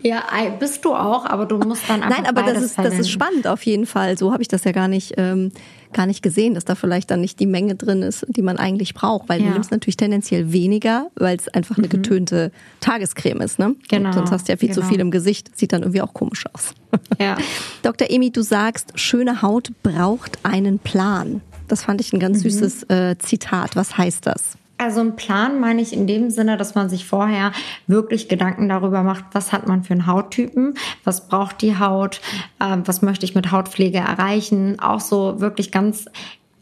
[0.00, 0.22] ja,
[0.58, 3.46] bist du auch, aber du musst dann einfach Nein, aber das ist, das ist spannend
[3.46, 4.16] auf jeden Fall.
[4.18, 5.52] So habe ich das ja gar nicht, ähm,
[5.96, 8.94] gar nicht gesehen, dass da vielleicht dann nicht die Menge drin ist, die man eigentlich
[8.94, 9.28] braucht.
[9.28, 9.48] Weil ja.
[9.48, 11.90] du nimmst natürlich tendenziell weniger, weil es einfach eine mhm.
[11.90, 13.58] getönte Tagescreme ist.
[13.58, 13.74] Ne?
[13.88, 14.10] Genau.
[14.10, 14.82] Und sonst hast du ja viel genau.
[14.82, 15.58] zu viel im Gesicht.
[15.58, 16.74] Sieht dann irgendwie auch komisch aus.
[17.18, 17.36] Ja.
[17.82, 18.10] Dr.
[18.10, 21.40] Emi, du sagst, schöne Haut braucht einen Plan.
[21.66, 22.50] Das fand ich ein ganz mhm.
[22.50, 23.74] süßes äh, Zitat.
[23.74, 24.56] Was heißt das?
[24.78, 27.52] Also ein Plan meine ich in dem Sinne, dass man sich vorher
[27.86, 32.20] wirklich Gedanken darüber macht, was hat man für einen Hauttypen, was braucht die Haut,
[32.60, 36.06] äh, was möchte ich mit Hautpflege erreichen, auch so wirklich ganz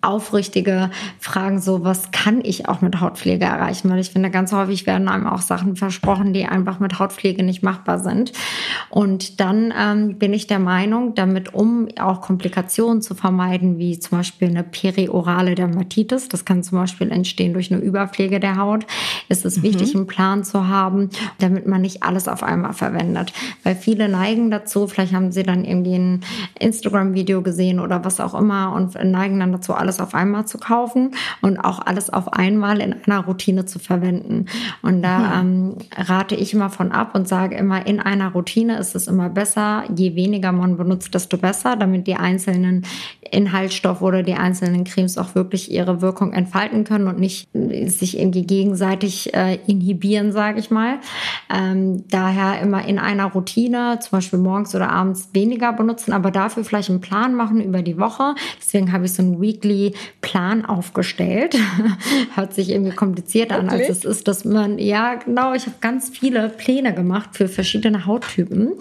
[0.05, 3.91] aufrichtige Fragen, so was kann ich auch mit Hautpflege erreichen?
[3.91, 7.63] Weil ich finde, ganz häufig werden einem auch Sachen versprochen, die einfach mit Hautpflege nicht
[7.63, 8.33] machbar sind.
[8.91, 14.19] Und dann ähm, bin ich der Meinung, damit um auch Komplikationen zu vermeiden, wie zum
[14.19, 18.87] Beispiel eine periorale Dermatitis, das kann zum Beispiel entstehen durch eine Überpflege der Haut,
[19.29, 19.63] ist es mhm.
[19.63, 23.33] wichtig, einen Plan zu haben, damit man nicht alles auf einmal verwendet.
[23.63, 26.21] Weil viele neigen dazu, vielleicht haben sie dann irgendwie ein
[26.59, 30.59] Instagram-Video gesehen oder was auch immer und neigen dann dazu, alles alles auf einmal zu
[30.59, 34.47] kaufen und auch alles auf einmal in einer Routine zu verwenden.
[34.83, 35.77] Und da mhm.
[35.97, 39.29] ähm, rate ich immer von ab und sage immer, in einer Routine ist es immer
[39.29, 42.85] besser, je weniger man benutzt, desto besser, damit die einzelnen
[43.31, 48.47] Inhaltsstoffe oder die einzelnen Cremes auch wirklich ihre Wirkung entfalten können und nicht sich irgendwie
[48.47, 50.99] gegenseitig äh, inhibieren, sage ich mal.
[51.53, 56.65] Ähm, daher immer in einer Routine, zum Beispiel morgens oder abends weniger benutzen, aber dafür
[56.65, 58.35] vielleicht einen Plan machen über die Woche.
[58.59, 59.84] Deswegen habe ich so ein Weekly
[60.21, 61.57] Plan aufgestellt.
[62.35, 66.09] Hört sich irgendwie kompliziert an, als es ist, dass man, ja genau, ich habe ganz
[66.09, 68.73] viele Pläne gemacht für verschiedene Hauttypen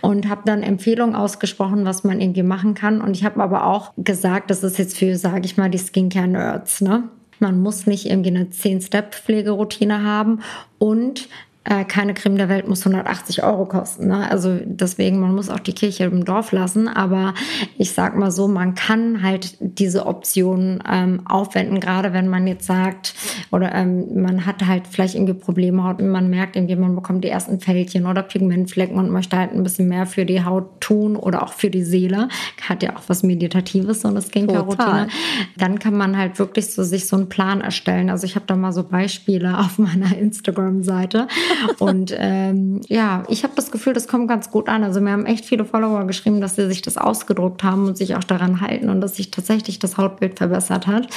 [0.00, 3.00] und habe dann Empfehlungen ausgesprochen, was man irgendwie machen kann.
[3.00, 6.80] Und ich habe aber auch gesagt, das ist jetzt für, sage ich mal, die Skincare-Nerds.
[6.80, 7.04] Ne?
[7.38, 10.40] Man muss nicht irgendwie eine 10-Step-Pflegeroutine haben
[10.78, 11.28] und
[11.68, 14.06] äh, keine Creme der Welt muss 180 Euro kosten.
[14.06, 14.30] Ne?
[14.30, 16.86] Also deswegen, man muss auch die Kirche im Dorf lassen.
[16.86, 17.34] Aber
[17.76, 22.66] ich sag mal so, man kann halt diese Option ähm, aufwenden, gerade wenn man jetzt
[22.66, 23.14] sagt,
[23.50, 27.28] oder ähm, man hat halt vielleicht irgendwie Probleme und man merkt irgendwie, man bekommt die
[27.28, 31.42] ersten Fältchen oder Pigmentflecken und möchte halt ein bisschen mehr für die Haut tun oder
[31.42, 32.28] auch für die Seele.
[32.68, 35.08] Hat ja auch was Meditatives, so eine Skincare-Routine.
[35.56, 38.08] Dann kann man halt wirklich so sich so einen Plan erstellen.
[38.08, 41.26] Also ich habe da mal so Beispiele auf meiner Instagram-Seite.
[41.78, 44.84] Und ähm, ja, ich habe das Gefühl, das kommt ganz gut an.
[44.84, 48.16] Also mir haben echt viele Follower geschrieben, dass sie sich das ausgedruckt haben und sich
[48.16, 51.08] auch daran halten und dass sich tatsächlich das Hautbild verbessert hat.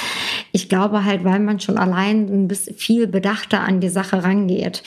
[0.52, 4.82] Ich glaube halt, weil man schon allein ein bisschen viel bedachter an die Sache rangeht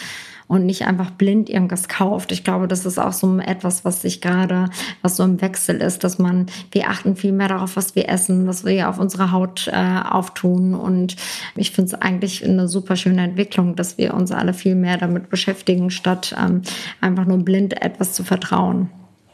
[0.48, 2.32] und nicht einfach blind irgendwas kauft.
[2.32, 4.70] Ich glaube, das ist auch so etwas, was sich gerade,
[5.02, 8.48] was so im Wechsel ist, dass man, wir achten viel mehr darauf, was wir essen,
[8.48, 10.74] was wir auf unsere Haut äh, auftun.
[10.74, 11.16] Und
[11.56, 15.30] ich finde es eigentlich eine super schöne Entwicklung, dass wir uns alle viel mehr damit
[15.30, 16.62] beschäftigen, statt ähm,
[17.02, 18.90] einfach nur blind etwas zu vertrauen.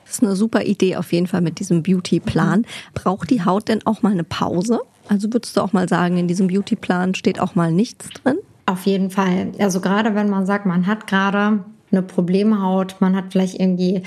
[0.06, 2.66] Das ist eine super Idee auf jeden Fall mit diesem Beauty-Plan.
[2.96, 4.82] Braucht die Haut denn auch mal eine Pause?
[5.08, 8.38] Also würdest du auch mal sagen, in diesem Beauty-Plan steht auch mal nichts drin?
[8.70, 9.52] Auf jeden Fall.
[9.58, 14.04] Also gerade wenn man sagt, man hat gerade eine Problemhaut, man hat vielleicht irgendwie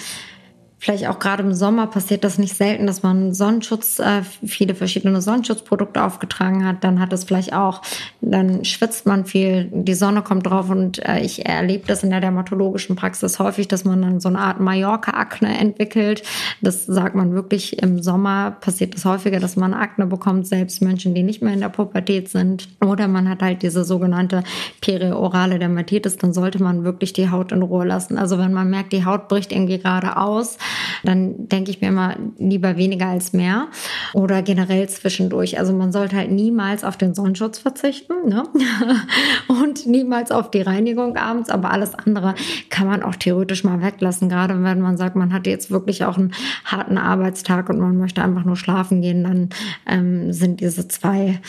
[0.83, 5.23] vielleicht auch gerade im Sommer passiert das nicht selten, dass man Sonnenschutz, äh, viele verschiedene
[5.23, 6.83] Sonnenschutzprodukte aufgetragen hat.
[6.83, 7.83] Dann hat es vielleicht auch,
[8.21, 12.21] dann schwitzt man viel, die Sonne kommt drauf und äh, ich erlebe das in der
[12.21, 16.25] dermatologischen Praxis häufig, dass man dann so eine Art Mallorca-Akne entwickelt.
[16.63, 21.15] Das sagt man wirklich im Sommer passiert es häufiger, dass man Akne bekommt, selbst Menschen,
[21.15, 22.69] die nicht mehr in der Pubertät sind.
[22.85, 24.43] Oder man hat halt diese sogenannte
[24.81, 28.19] periorale Dermatitis, dann sollte man wirklich die Haut in Ruhe lassen.
[28.19, 30.59] Also wenn man merkt, die Haut bricht irgendwie gerade aus,
[31.05, 33.69] dann denke ich mir immer lieber weniger als mehr
[34.15, 35.59] oder generell zwischendurch.
[35.59, 38.45] Also man sollte halt niemals auf den Sonnenschutz verzichten ne?
[39.49, 42.35] und niemals auf die Reinigung abends, aber alles andere
[42.71, 44.29] kann man auch theoretisch mal weglassen.
[44.29, 46.33] Gerade wenn man sagt, man hat jetzt wirklich auch einen
[46.65, 49.49] harten Arbeitstag und man möchte einfach nur schlafen gehen, dann
[49.87, 51.41] ähm, sind diese zwei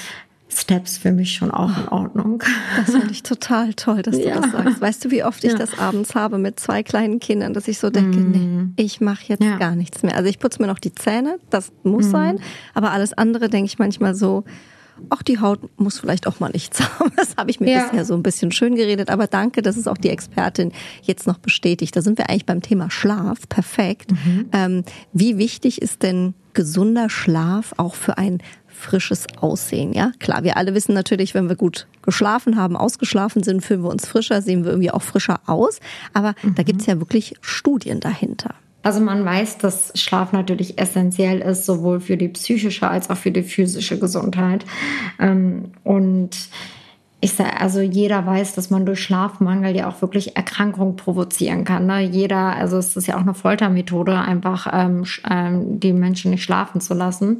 [0.61, 2.43] Steps für mich schon auch in Ordnung.
[2.77, 4.39] Das finde ich total toll, dass du ja.
[4.39, 4.81] das sagst.
[4.81, 5.57] Weißt du, wie oft ich ja.
[5.57, 8.73] das abends habe mit zwei kleinen Kindern, dass ich so denke, mm.
[8.77, 9.57] nee, ich mache jetzt ja.
[9.57, 10.15] gar nichts mehr.
[10.15, 12.11] Also ich putze mir noch die Zähne, das muss mm.
[12.11, 12.39] sein,
[12.73, 14.43] aber alles andere denke ich manchmal so,
[15.09, 17.11] ach, die Haut muss vielleicht auch mal nichts haben.
[17.15, 19.97] Das habe ich mir bisher so ein bisschen schön geredet, aber danke, dass es auch
[19.97, 21.95] die Expertin jetzt noch bestätigt.
[21.95, 23.47] Da sind wir eigentlich beim Thema Schlaf.
[23.49, 24.11] Perfekt.
[24.11, 24.49] Mhm.
[24.51, 28.39] Ähm, wie wichtig ist denn gesunder Schlaf auch für ein
[28.83, 29.93] frisches Aussehen.
[29.93, 33.89] Ja, klar, wir alle wissen natürlich, wenn wir gut geschlafen haben, ausgeschlafen sind, fühlen wir
[33.89, 35.79] uns frischer, sehen wir irgendwie auch frischer aus.
[36.13, 36.55] Aber mhm.
[36.55, 38.55] da gibt's ja wirklich Studien dahinter.
[38.83, 43.31] Also man weiß, dass Schlaf natürlich essentiell ist, sowohl für die psychische als auch für
[43.31, 44.65] die physische Gesundheit.
[45.19, 46.31] Ähm, und
[47.23, 51.85] ich sage, also jeder weiß, dass man durch Schlafmangel ja auch wirklich Erkrankungen provozieren kann.
[51.85, 52.01] Ne?
[52.01, 56.81] Jeder, also es ist ja auch eine Foltermethode, einfach ähm, ähm, die Menschen nicht schlafen
[56.81, 57.37] zu lassen.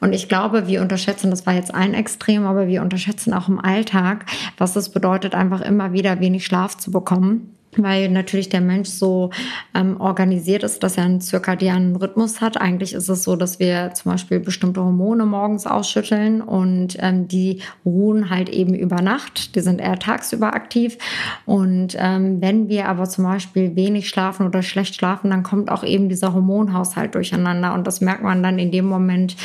[0.00, 3.60] Und ich glaube, wir unterschätzen, das war jetzt ein Extrem, aber wir unterschätzen auch im
[3.60, 4.26] Alltag,
[4.58, 9.30] was es bedeutet, einfach immer wieder wenig Schlaf zu bekommen weil natürlich der Mensch so
[9.74, 12.60] ähm, organisiert ist, dass er einen zirkadianen Rhythmus hat.
[12.60, 17.60] Eigentlich ist es so, dass wir zum Beispiel bestimmte Hormone morgens ausschütteln und ähm, die
[17.84, 19.54] ruhen halt eben über Nacht.
[19.54, 20.98] Die sind eher tagsüber aktiv.
[21.46, 25.84] Und ähm, wenn wir aber zum Beispiel wenig schlafen oder schlecht schlafen, dann kommt auch
[25.84, 27.74] eben dieser Hormonhaushalt durcheinander.
[27.74, 29.36] Und das merkt man dann in dem Moment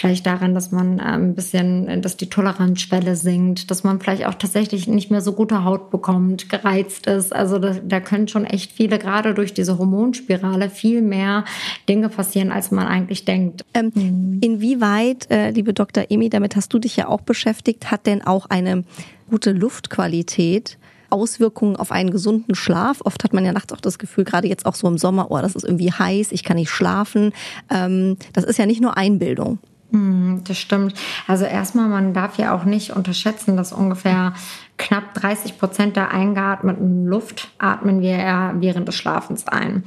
[0.00, 4.34] vielleicht daran, dass man ähm, ein bisschen, dass die Toleranzschwelle sinkt, dass man vielleicht auch
[4.34, 7.34] tatsächlich nicht mehr so gute Haut bekommt, gereizt ist.
[7.34, 11.44] Also da, da können schon echt viele, gerade durch diese Hormonspirale, viel mehr
[11.88, 13.64] Dinge passieren, als man eigentlich denkt.
[13.74, 14.38] Ähm, mhm.
[14.40, 16.04] Inwieweit, äh, liebe Dr.
[16.08, 18.84] Emi, damit hast du dich ja auch beschäftigt, hat denn auch eine
[19.28, 20.78] gute Luftqualität
[21.10, 23.00] Auswirkungen auf einen gesunden Schlaf.
[23.04, 25.38] Oft hat man ja nachts auch das Gefühl, gerade jetzt auch so im Sommer, oh,
[25.40, 27.32] das ist irgendwie heiß, ich kann nicht schlafen.
[27.68, 29.58] Ähm, das ist ja nicht nur Einbildung.
[29.92, 30.94] Hm, das stimmt.
[31.26, 34.34] Also erstmal, man darf ja auch nicht unterschätzen, dass ungefähr
[34.76, 39.84] knapp 30 Prozent der eingeatmeten Luft atmen wir ja während des Schlafens ein.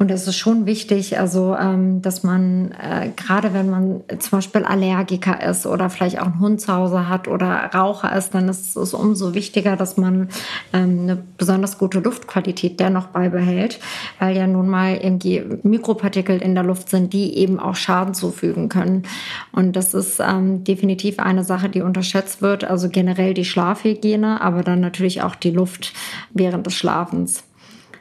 [0.00, 4.62] Und es ist schon wichtig, also ähm, dass man äh, gerade wenn man zum Beispiel
[4.62, 8.76] Allergiker ist oder vielleicht auch einen Hund zu Hause hat oder Raucher ist, dann ist
[8.76, 10.28] es umso wichtiger, dass man
[10.72, 13.80] ähm, eine besonders gute Luftqualität dennoch beibehält,
[14.20, 18.68] weil ja nun mal irgendwie Mikropartikel in der Luft sind, die eben auch Schaden zufügen
[18.68, 19.02] können.
[19.50, 22.62] Und das ist ähm, definitiv eine Sache, die unterschätzt wird.
[22.62, 25.92] Also generell die Schlafhygiene, aber dann natürlich auch die Luft
[26.32, 27.47] während des Schlafens.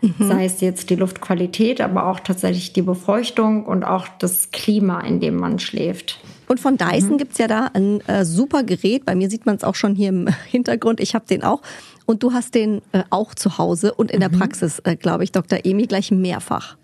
[0.01, 0.27] Mhm.
[0.27, 5.19] Sei es jetzt die Luftqualität, aber auch tatsächlich die Befeuchtung und auch das Klima, in
[5.19, 6.19] dem man schläft.
[6.47, 7.17] Und von Dyson mhm.
[7.17, 9.05] gibt's ja da ein äh, super Gerät.
[9.05, 10.99] Bei mir sieht man es auch schon hier im Hintergrund.
[10.99, 11.61] Ich habe den auch.
[12.05, 14.21] Und du hast den äh, auch zu Hause und in mhm.
[14.21, 15.59] der Praxis, äh, glaube ich, Dr.
[15.63, 16.77] Emi, gleich mehrfach.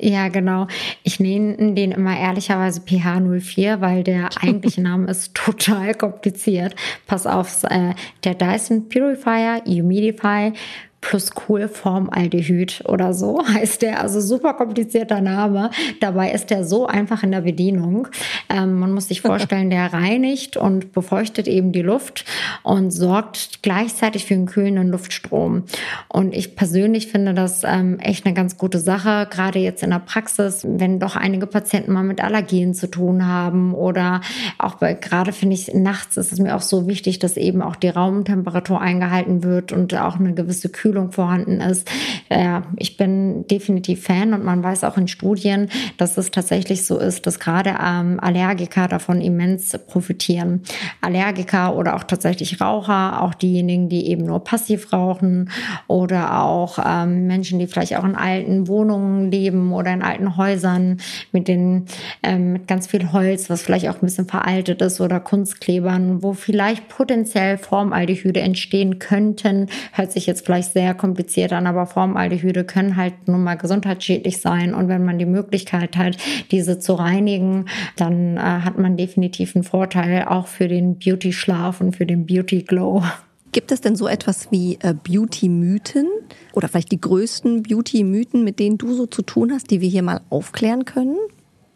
[0.00, 0.68] Ja, genau.
[1.02, 6.76] Ich nenne den immer ehrlicherweise PH04, weil der eigentliche Name ist total kompliziert.
[7.06, 10.52] Pass auf, äh, der Dyson Purifier Humidify
[11.00, 14.00] plus Coolformaldehyd oder so heißt der.
[14.00, 15.70] Also super komplizierter Name.
[16.00, 18.08] Dabei ist der so einfach in der Bedienung.
[18.48, 22.24] Ähm, man muss sich vorstellen, der reinigt und befeuchtet eben die Luft
[22.62, 25.64] und sorgt gleichzeitig für einen kühlenden Luftstrom.
[26.08, 29.98] Und ich persönlich finde das ähm, echt eine ganz gute Sache, gerade jetzt in der
[30.00, 34.20] Praxis, wenn doch einige Patienten mal mit Allergien zu tun haben oder
[34.58, 37.76] auch bei, gerade finde ich nachts ist es mir auch so wichtig, dass eben auch
[37.76, 41.88] die Raumtemperatur eingehalten wird und auch eine gewisse Kühlung Kühlung vorhanden ist.
[42.30, 46.98] Ja, ich bin definitiv Fan und man weiß auch in Studien, dass es tatsächlich so
[46.98, 50.62] ist, dass gerade ähm, Allergiker davon immens profitieren.
[51.00, 55.50] Allergiker oder auch tatsächlich Raucher, auch diejenigen, die eben nur passiv rauchen
[55.86, 60.98] oder auch ähm, Menschen, die vielleicht auch in alten Wohnungen leben oder in alten Häusern
[61.32, 61.86] mit den
[62.22, 66.32] ähm, mit ganz viel Holz, was vielleicht auch ein bisschen veraltet ist oder Kunstklebern, wo
[66.32, 72.62] vielleicht potenziell Formaldehyde entstehen könnten, hört sich jetzt vielleicht sehr sehr kompliziert an, aber Formaldehyde
[72.62, 74.74] können halt nun mal gesundheitsschädlich sein.
[74.74, 76.16] Und wenn man die Möglichkeit hat,
[76.52, 77.64] diese zu reinigen,
[77.96, 83.02] dann äh, hat man definitiv einen Vorteil auch für den Beauty-Schlaf und für den Beauty-Glow.
[83.50, 86.06] Gibt es denn so etwas wie äh, Beauty-Mythen
[86.52, 90.04] oder vielleicht die größten Beauty-Mythen, mit denen du so zu tun hast, die wir hier
[90.04, 91.16] mal aufklären können?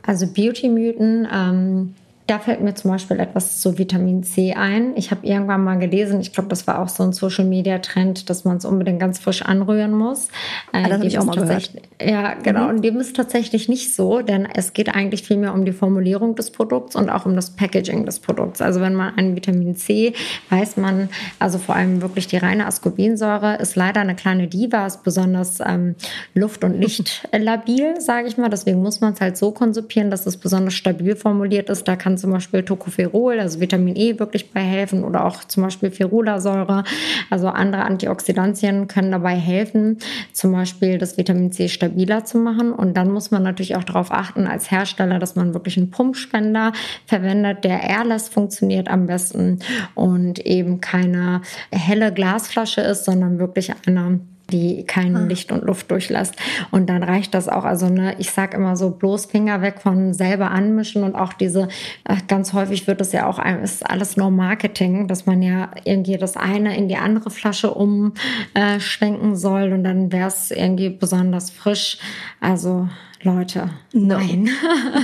[0.06, 1.94] Also Beauty-Mythen, ähm,
[2.32, 4.96] da fällt mir zum Beispiel etwas zu Vitamin C ein.
[4.96, 8.56] Ich habe irgendwann mal gelesen, ich glaube, das war auch so ein Social-Media-Trend, dass man
[8.56, 10.28] es unbedingt ganz frisch anrühren muss.
[10.72, 11.72] Äh, ah, das habe ich auch mal gehört.
[12.00, 12.64] Ja, genau.
[12.64, 12.70] Mhm.
[12.70, 16.50] Und dem ist tatsächlich nicht so, denn es geht eigentlich vielmehr um die Formulierung des
[16.50, 18.62] Produkts und auch um das Packaging des Produkts.
[18.62, 20.14] Also wenn man ein Vitamin C,
[20.48, 25.02] weiß man, also vor allem wirklich die reine Ascorbinsäure ist leider eine kleine Diva, ist
[25.02, 25.96] besonders ähm,
[26.32, 28.48] luft- und lichtlabil, sage ich mal.
[28.48, 31.86] Deswegen muss man es halt so konzipieren, dass es besonders stabil formuliert ist.
[31.86, 35.64] Da kann kann zum Beispiel Tocopherol, also Vitamin E, wirklich bei helfen oder auch zum
[35.64, 36.84] Beispiel Ferulasäure.
[37.30, 39.98] Also andere Antioxidantien können dabei helfen,
[40.32, 42.72] zum Beispiel das Vitamin C stabiler zu machen.
[42.72, 46.72] Und dann muss man natürlich auch darauf achten als Hersteller, dass man wirklich einen Pumpspender
[47.06, 49.58] verwendet, der airless funktioniert am besten
[49.96, 55.24] und eben keine helle Glasflasche ist, sondern wirklich eine die kein ah.
[55.24, 56.34] Licht und Luft durchlässt.
[56.70, 57.64] Und dann reicht das auch.
[57.64, 61.68] Also ne, ich sage immer so, bloß Finger weg von selber anmischen und auch diese,
[62.04, 66.16] äh, ganz häufig wird es ja auch, ist alles nur Marketing, dass man ja irgendwie
[66.16, 71.98] das eine in die andere Flasche umschwenken soll und dann wäre es irgendwie besonders frisch.
[72.40, 72.88] Also
[73.24, 73.70] Leute.
[73.92, 74.18] No.
[74.18, 74.48] Nein.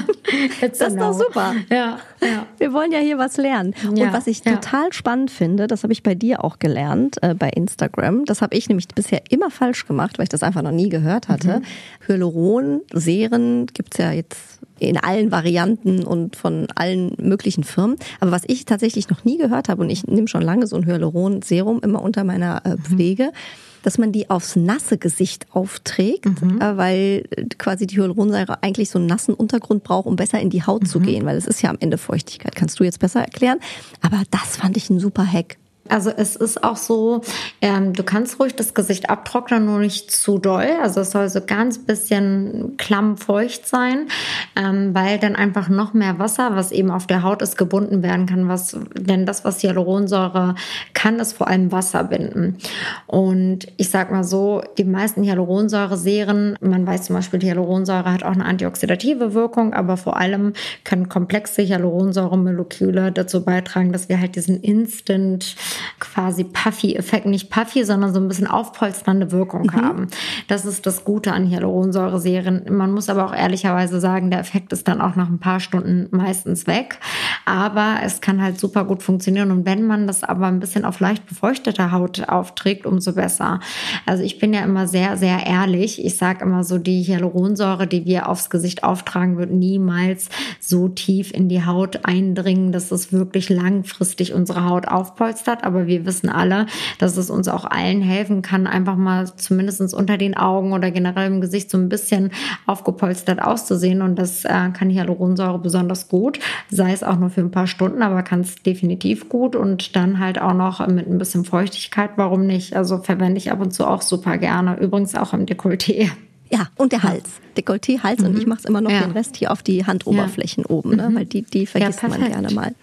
[0.61, 1.55] das ist doch super.
[1.71, 2.47] Ja, ja.
[2.59, 3.75] Wir wollen ja hier was lernen.
[3.95, 4.57] Ja, Und was ich ja.
[4.57, 8.25] total spannend finde, das habe ich bei dir auch gelernt, äh, bei Instagram.
[8.25, 11.29] Das habe ich nämlich bisher immer falsch gemacht, weil ich das einfach noch nie gehört
[11.29, 11.61] hatte.
[11.61, 12.09] Mhm.
[12.09, 17.97] Hyaluron, Seren gibt's ja jetzt in allen Varianten und von allen möglichen Firmen.
[18.19, 20.87] Aber was ich tatsächlich noch nie gehört habe, und ich nehme schon lange so ein
[20.87, 22.79] Hyaluron-Serum immer unter meiner äh, mhm.
[22.79, 26.61] Pflege, mhm dass man die aufs nasse Gesicht aufträgt, mhm.
[26.61, 27.25] Äh, weil
[27.59, 30.87] quasi die Hyaluronsäure eigentlich so einen nassen Untergrund braucht, um besser in die Haut mhm.
[30.87, 32.55] zu gehen, weil es ist ja am Ende Feuchtigkeit.
[32.55, 33.59] Kannst du jetzt besser erklären?
[34.01, 35.59] Aber das fand ich ein super Hack.
[35.89, 37.23] Also es ist auch so,
[37.61, 40.69] ähm, du kannst ruhig das Gesicht abtrocknen, nur nicht zu doll.
[40.83, 44.09] Also es soll so ganz bisschen klammfeucht sein,
[44.57, 48.27] ähm, weil dann einfach noch mehr Wasser, was eben auf der Haut ist, gebunden werden
[48.27, 48.49] kann.
[48.49, 50.55] Was, denn das, was Hyaluronsäure
[50.95, 52.59] kann, ist vor allem Wasser binden.
[53.07, 58.23] Und ich sag mal so, die meisten Hyaluronsäure-Serien, man weiß zum Beispiel, die Hyaluronsäure hat
[58.23, 60.53] auch eine antioxidative Wirkung, aber vor allem
[60.85, 65.57] können komplexe Hyaluronsäure-Moleküle dazu beitragen, dass wir halt diesen Instant
[66.01, 69.73] quasi Puffy-Effekt, nicht Puffy, sondern so ein bisschen aufpolsternde Wirkung mhm.
[69.73, 70.07] haben.
[70.49, 72.67] Das ist das Gute an Hyaluronsäure-Serien.
[72.71, 76.09] Man muss aber auch ehrlicherweise sagen, der Effekt ist dann auch nach ein paar Stunden
[76.11, 76.99] meistens weg.
[77.45, 79.51] Aber es kann halt super gut funktionieren.
[79.51, 83.61] Und wenn man das aber ein bisschen auf leicht befeuchtete Haut aufträgt, umso besser.
[84.07, 86.05] Also ich bin ja immer sehr, sehr ehrlich.
[86.05, 90.29] Ich sage immer so, die Hyaluronsäure, die wir aufs Gesicht auftragen, wird niemals
[90.61, 96.05] so tief in die Haut eindringen, dass es wirklich langfristig unsere Haut aufpolstert aber wir
[96.05, 96.67] wissen alle,
[96.99, 101.29] dass es uns auch allen helfen kann, einfach mal zumindest unter den Augen oder generell
[101.29, 102.33] im Gesicht so ein bisschen
[102.67, 104.03] aufgepolstert auszusehen.
[104.03, 108.03] Und das äh, kann Hyaluronsäure besonders gut, sei es auch nur für ein paar Stunden,
[108.03, 112.11] aber kann es definitiv gut und dann halt auch noch mit ein bisschen Feuchtigkeit.
[112.17, 112.75] Warum nicht?
[112.75, 114.79] Also verwende ich ab und zu auch super gerne.
[114.81, 116.11] Übrigens auch im Dekolleté.
[116.51, 117.29] Ja, und der Hals.
[117.57, 118.27] Dekolleté, Hals mhm.
[118.27, 119.03] und ich mache es immer noch ja.
[119.03, 120.71] den Rest hier auf die Handoberflächen ja.
[120.71, 121.11] oben, ne?
[121.11, 121.15] Mhm.
[121.15, 122.75] weil die, die vergisst ja, man gerne mal.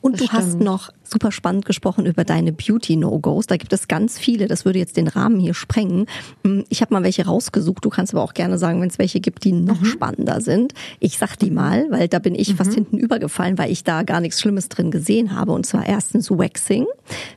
[0.00, 0.42] Und das du stimmt.
[0.42, 3.46] hast noch super spannend gesprochen über deine Beauty-No-Gos.
[3.46, 6.06] Da gibt es ganz viele, das würde jetzt den Rahmen hier sprengen.
[6.44, 9.20] Hm, ich habe mal welche rausgesucht, du kannst aber auch gerne sagen, wenn es welche
[9.20, 9.86] gibt, die noch mhm.
[9.86, 10.74] spannender sind.
[10.98, 12.56] Ich sag die mal, weil da bin ich mhm.
[12.56, 15.52] fast hinten übergefallen, weil ich da gar nichts Schlimmes drin gesehen habe.
[15.52, 16.86] Und zwar erstens Waxing,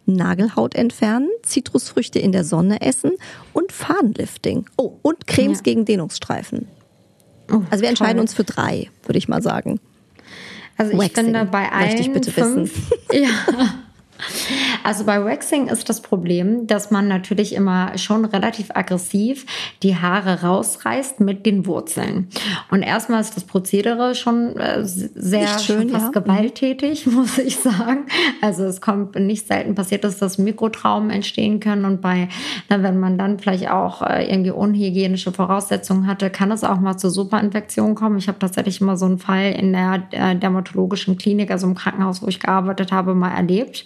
[0.05, 3.11] Nagelhaut entfernen, Zitrusfrüchte in der Sonne essen
[3.53, 4.65] und Fadenlifting.
[4.77, 6.67] Oh, und Cremes gegen Dehnungsstreifen.
[7.51, 8.21] Oh, also wir entscheiden toll.
[8.21, 9.79] uns für drei, würde ich mal sagen.
[10.77, 13.01] Also ich Waxing, finde bei allen möchte ich bitte fünf, wissen.
[13.23, 13.29] Ja.
[14.83, 19.45] Also bei Waxing ist das Problem, dass man natürlich immer schon relativ aggressiv
[19.83, 22.27] die Haare rausreißt mit den Wurzeln.
[22.71, 26.21] Und erstmal ist das Prozedere schon äh, sehr schön, fast ja.
[26.21, 28.05] gewalttätig, muss ich sagen.
[28.41, 32.29] Also es kommt nicht selten passiert, dass das Mikrotraumen entstehen können und bei,
[32.69, 36.97] na, wenn man dann vielleicht auch äh, irgendwie unhygienische Voraussetzungen hatte, kann es auch mal
[36.97, 38.17] zu Superinfektionen kommen.
[38.17, 42.21] Ich habe tatsächlich immer so einen Fall in der äh, dermatologischen Klinik, also im Krankenhaus,
[42.21, 43.85] wo ich gearbeitet habe, mal erlebt.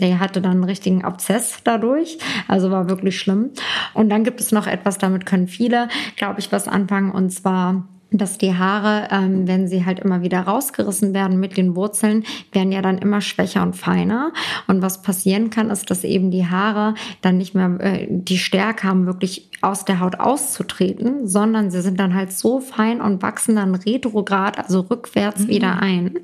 [0.00, 2.18] Der hatte dann einen richtigen Abszess dadurch.
[2.48, 3.50] Also war wirklich schlimm.
[3.92, 7.10] Und dann gibt es noch etwas, damit können viele, glaube ich, was anfangen.
[7.10, 7.84] Und zwar
[8.18, 12.72] dass die Haare, ähm, wenn sie halt immer wieder rausgerissen werden mit den Wurzeln, werden
[12.72, 14.32] ja dann immer schwächer und feiner.
[14.68, 18.86] Und was passieren kann, ist, dass eben die Haare dann nicht mehr äh, die Stärke
[18.86, 23.56] haben, wirklich aus der Haut auszutreten, sondern sie sind dann halt so fein und wachsen
[23.56, 25.48] dann retrograd, also rückwärts mhm.
[25.48, 26.18] wieder ein.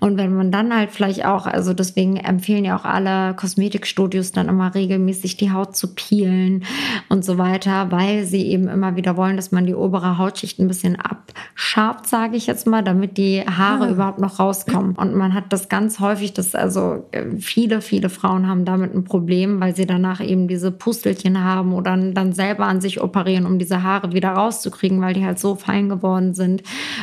[0.00, 4.48] Und wenn man dann halt vielleicht auch, also deswegen empfehlen ja auch alle Kosmetikstudios dann
[4.48, 6.64] immer regelmäßig die Haut zu peelen
[7.08, 10.68] und so weiter, weil sie eben immer wieder wollen, dass man die obere Hautschicht ein
[10.68, 13.90] bisschen abschabt, sage ich jetzt mal, damit die Haare ah.
[13.90, 14.94] überhaupt noch rauskommen.
[14.94, 19.04] Und man hat das ganz häufig, dass also äh, viele, viele Frauen haben damit ein
[19.04, 23.58] Problem, weil sie danach eben diese Pustelchen haben oder dann selber an sich operieren, um
[23.58, 26.62] diese Haare wieder rauszukriegen, weil die halt so fein geworden sind.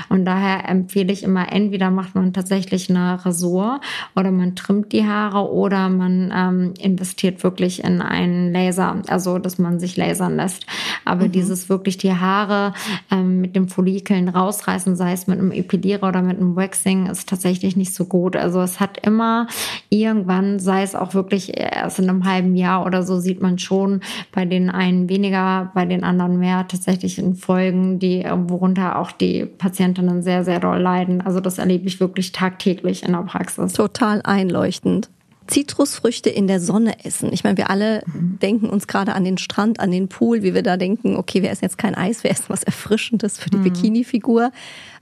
[0.09, 3.79] Und daher empfehle ich immer, entweder macht man tatsächlich eine Rasur
[4.15, 9.57] oder man trimmt die Haare oder man ähm, investiert wirklich in einen Laser, also dass
[9.57, 10.65] man sich lasern lässt.
[11.05, 11.31] Aber mhm.
[11.31, 12.73] dieses wirklich die Haare
[13.09, 17.29] ähm, mit dem Follikeln rausreißen, sei es mit einem Epilierer oder mit einem Waxing, ist
[17.29, 18.35] tatsächlich nicht so gut.
[18.35, 19.47] Also es hat immer
[19.89, 24.01] irgendwann, sei es auch wirklich erst in einem halben Jahr oder so, sieht man schon
[24.31, 29.45] bei den einen weniger bei den anderen mehr tatsächlich in Folgen, die, worunter auch die
[29.45, 31.21] Patientinnen sehr, sehr doll leiden.
[31.21, 33.73] Also das erlebe ich wirklich tagtäglich in der Praxis.
[33.73, 35.09] Total einleuchtend.
[35.47, 37.33] Zitrusfrüchte in der Sonne essen.
[37.33, 38.39] Ich meine, wir alle mhm.
[38.41, 41.51] denken uns gerade an den Strand, an den Pool, wie wir da denken, okay, wir
[41.51, 43.63] essen jetzt kein Eis, wir essen was Erfrischendes für die mhm.
[43.63, 44.51] Bikini-Figur.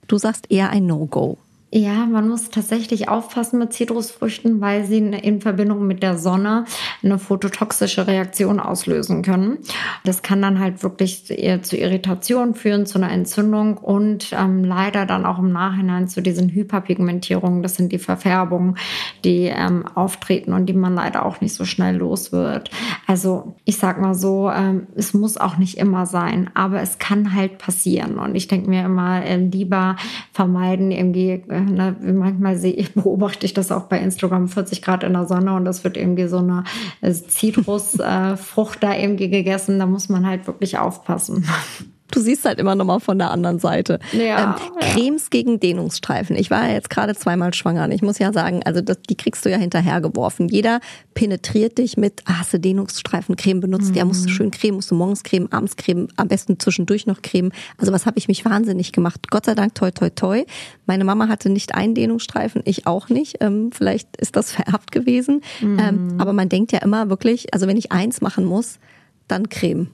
[0.08, 1.38] Du sagst eher ein No-Go.
[1.72, 6.66] Ja, man muss tatsächlich aufpassen mit Zitrusfrüchten, weil sie in Verbindung mit der Sonne
[7.04, 9.60] eine phototoxische Reaktion auslösen können.
[10.04, 15.28] Das kann dann halt wirklich zu Irritation führen, zu einer Entzündung und ähm, leider dann
[15.28, 17.62] auch im Nachhinein zu diesen Hyperpigmentierungen.
[17.62, 18.76] Das sind die Verfärbungen,
[19.24, 22.72] die ähm, auftreten und die man leider auch nicht so schnell los wird.
[23.06, 27.36] Also ich sag mal so, ähm, es muss auch nicht immer sein, aber es kann
[27.36, 28.18] halt passieren.
[28.18, 29.98] Und ich denke mir immer, äh, lieber
[30.32, 35.04] vermeiden irgendwie äh, ne, manchmal sehe ich, beobachte ich das auch bei Instagram 40 Grad
[35.04, 36.64] in der Sonne und das wird irgendwie so eine
[37.02, 39.80] äh, Zitrusfrucht da irgendwie gegessen.
[39.80, 41.46] Da muss man halt wirklich aufpassen.
[42.12, 44.00] Du siehst halt immer noch mal von der anderen Seite.
[44.12, 46.36] Ja, ähm, Cremes gegen Dehnungsstreifen.
[46.36, 49.16] Ich war ja jetzt gerade zweimal schwanger und ich muss ja sagen, also das, die
[49.16, 50.48] kriegst du ja hinterhergeworfen.
[50.48, 50.80] Jeder
[51.14, 53.92] penetriert dich mit, ah, hast du Dehnungsstreifencreme benutzt?
[53.92, 53.96] Mhm.
[53.96, 57.22] Ja, musst du schön cremen, musst du morgens cremen, abends cremen, am besten zwischendurch noch
[57.22, 57.52] cremen.
[57.78, 59.30] Also was habe ich mich wahnsinnig gemacht.
[59.30, 60.46] Gott sei Dank, toi, toi, toi.
[60.86, 63.38] Meine Mama hatte nicht einen Dehnungsstreifen, ich auch nicht.
[63.42, 65.42] Ähm, vielleicht ist das vererbt gewesen.
[65.62, 65.80] Mhm.
[65.80, 68.80] Ähm, aber man denkt ja immer wirklich, also wenn ich eins machen muss,
[69.28, 69.88] dann Creme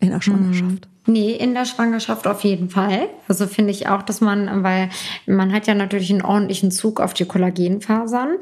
[0.00, 0.62] in der Schwangerschaft.
[0.62, 0.80] Mhm.
[1.04, 3.08] Nee, in der Schwangerschaft auf jeden Fall.
[3.26, 4.88] Also finde ich auch, dass man, weil
[5.26, 8.36] man hat ja natürlich einen ordentlichen Zug auf die Kollagenfasern,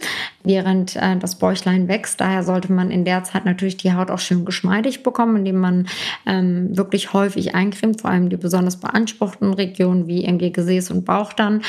[0.45, 2.21] während äh, das Bäuchlein wächst.
[2.21, 5.89] Daher sollte man in der Zeit natürlich die Haut auch schön geschmeidig bekommen, indem man
[6.27, 11.33] ähm, wirklich häufig eincremt, vor allem die besonders beanspruchten Regionen wie irgendwie Gesäß und Bauch
[11.33, 11.63] dann.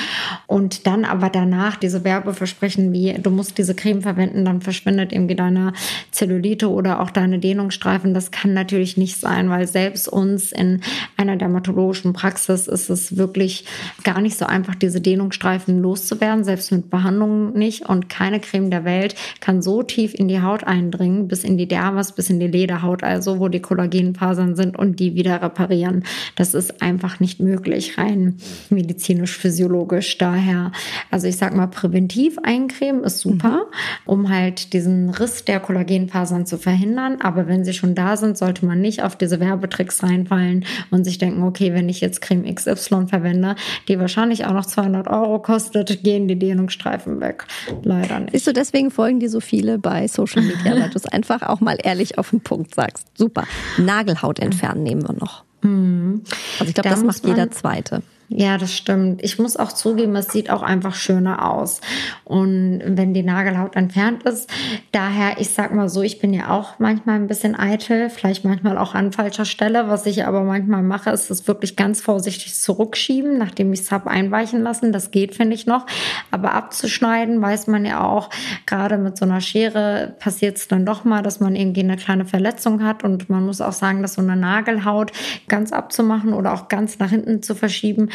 [0.46, 5.36] Und dann aber danach diese Werbeversprechen wie, du musst diese Creme verwenden, dann verschwindet irgendwie
[5.36, 5.72] deine
[6.12, 8.14] Zellulite oder auch deine Dehnungsstreifen.
[8.14, 10.81] Das kann natürlich nicht sein, weil selbst uns in
[11.18, 13.66] einer dermatologischen Praxis ist es wirklich
[14.04, 17.88] gar nicht so einfach, diese Dehnungsstreifen loszuwerden, selbst mit Behandlungen nicht.
[17.88, 21.68] Und keine Creme der Welt kann so tief in die Haut eindringen, bis in die
[21.68, 26.04] Dermis, bis in die Lederhaut, also wo die Kollagenfasern sind und die wieder reparieren.
[26.36, 28.38] Das ist einfach nicht möglich, rein
[28.70, 30.18] medizinisch-physiologisch.
[30.18, 30.72] Daher,
[31.10, 33.66] also ich sag mal, präventiv eincremen ist super, mhm.
[34.06, 37.20] um halt diesen Riss der Kollagenfasern zu verhindern.
[37.22, 41.18] Aber wenn sie schon da sind, sollte man nicht auf diese Werbetricks reinfallen und sich
[41.18, 43.56] denken, okay, wenn ich jetzt Creme XY verwende,
[43.88, 47.46] die wahrscheinlich auch noch 200 Euro kostet, gehen die Dehnungsstreifen weg.
[47.84, 48.32] Leider nicht.
[48.32, 51.62] Siehst du, deswegen folgen dir so viele bei Social Media, weil du es einfach auch
[51.62, 53.08] mal ehrlich auf den Punkt sagst.
[53.16, 53.46] Super.
[53.78, 55.44] Nagelhaut entfernen nehmen wir noch.
[55.62, 56.24] Mhm.
[56.60, 58.02] Also ich glaube, da das macht jeder Zweite.
[58.34, 59.22] Ja, das stimmt.
[59.24, 61.82] Ich muss auch zugeben, es sieht auch einfach schöner aus.
[62.24, 64.50] Und wenn die Nagelhaut entfernt ist,
[64.94, 68.78] daher, ich sag mal so, ich bin ja auch manchmal ein bisschen eitel, vielleicht manchmal
[68.78, 69.90] auch an falscher Stelle.
[69.90, 74.10] Was ich aber manchmal mache, ist es wirklich ganz vorsichtig zurückschieben, nachdem ich es habe
[74.10, 74.94] einweichen lassen.
[74.94, 75.86] Das geht, finde ich noch.
[76.32, 78.30] Aber abzuschneiden, weiß man ja auch,
[78.66, 82.24] gerade mit so einer Schere passiert es dann doch mal, dass man irgendwie eine kleine
[82.24, 83.04] Verletzung hat.
[83.04, 85.12] Und man muss auch sagen, dass so eine Nagelhaut
[85.50, 88.08] ganz abzumachen oder auch ganz nach hinten zu verschieben,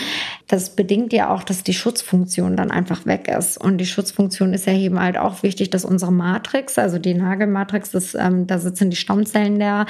[0.49, 3.59] das bedingt ja auch, dass die Schutzfunktion dann einfach weg ist.
[3.59, 7.91] Und die Schutzfunktion ist ja eben halt auch wichtig, dass unsere Matrix, also die Nagelmatrix,
[7.91, 9.87] das, ähm, da sitzen die Stammzellen der,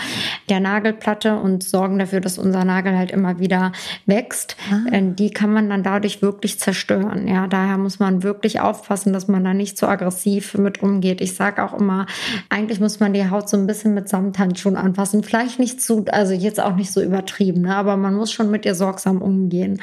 [0.48, 3.72] der Nagelplatte und sorgen dafür, dass unser Nagel halt immer wieder
[4.06, 4.56] wächst.
[4.70, 5.00] Ah.
[5.00, 7.28] Die kann man dann dadurch wirklich zerstören.
[7.28, 11.20] Ja, daher muss man wirklich aufpassen, dass man da nicht zu aggressiv mit umgeht.
[11.20, 12.06] Ich sage auch immer,
[12.48, 15.22] eigentlich muss man die Haut so ein bisschen mit Samthandschuhen anfassen.
[15.22, 17.76] Vielleicht nicht zu, also jetzt auch nicht so übertrieben, ne?
[17.76, 19.80] aber man muss schon mit ihr sorgsam umgehen.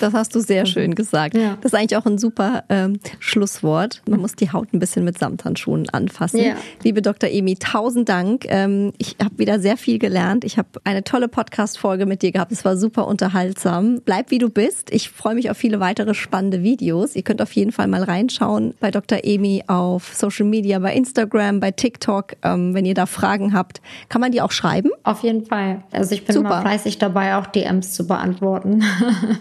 [0.00, 1.36] Das hast du sehr schön gesagt.
[1.36, 1.56] Ja.
[1.60, 4.02] Das ist eigentlich auch ein super ähm, Schlusswort.
[4.08, 6.40] Man muss die Haut ein bisschen mit Samthandschuhen anfassen.
[6.40, 6.54] Ja.
[6.82, 7.30] Liebe Dr.
[7.30, 8.44] Emi, tausend Dank.
[8.48, 10.44] Ähm, ich habe wieder sehr viel gelernt.
[10.44, 12.52] Ich habe eine tolle Podcast-Folge mit dir gehabt.
[12.52, 14.00] Es war super unterhaltsam.
[14.04, 14.90] Bleib wie du bist.
[14.92, 17.16] Ich freue mich auf viele weitere spannende Videos.
[17.16, 19.20] Ihr könnt auf jeden Fall mal reinschauen bei Dr.
[19.22, 22.36] Emi auf Social Media, bei Instagram, bei TikTok.
[22.42, 24.90] Ähm, wenn ihr da Fragen habt, kann man die auch schreiben?
[25.02, 25.82] Auf jeden Fall.
[25.92, 26.48] Also ich bin super.
[26.48, 28.84] immer fleißig dabei, auch DMs zu beantworten.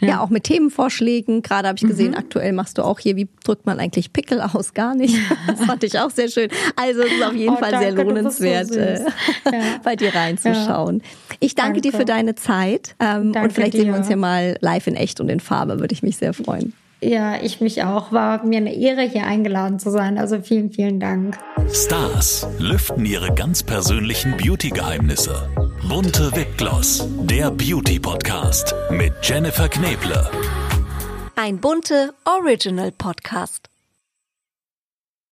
[0.00, 0.08] ja.
[0.08, 0.20] ja.
[0.20, 1.42] auch mit Themenvorschlägen.
[1.42, 2.18] Gerade habe ich gesehen, mhm.
[2.18, 4.74] aktuell machst du auch hier, wie drückt man eigentlich Pickel aus?
[4.74, 5.16] Gar nicht.
[5.46, 6.48] Das fand ich auch sehr schön.
[6.76, 9.00] Also es ist auf jeden oh, Fall danke, sehr lohnenswert, so äh,
[9.46, 9.60] ja.
[9.82, 10.98] bei dir reinzuschauen.
[10.98, 11.36] Ja.
[11.40, 12.94] Ich danke, danke, dir für deine Zeit.
[13.00, 13.82] Ähm, und vielleicht dir.
[13.82, 16.34] sehen wir uns ja mal live in echt und in Farbe, würde ich mich sehr
[16.34, 16.74] freuen.
[17.00, 18.12] Ja, ich mich auch.
[18.12, 20.18] War mir eine Ehre, hier eingeladen zu sein.
[20.18, 21.38] Also vielen, vielen Dank.
[21.72, 25.48] Stars lüften ihre ganz persönlichen Beauty-Geheimnisse.
[25.88, 30.28] Bunte Wipgloss, der Beauty-Podcast mit Jennifer Kneble.
[31.36, 33.67] Ein bunte Original-Podcast.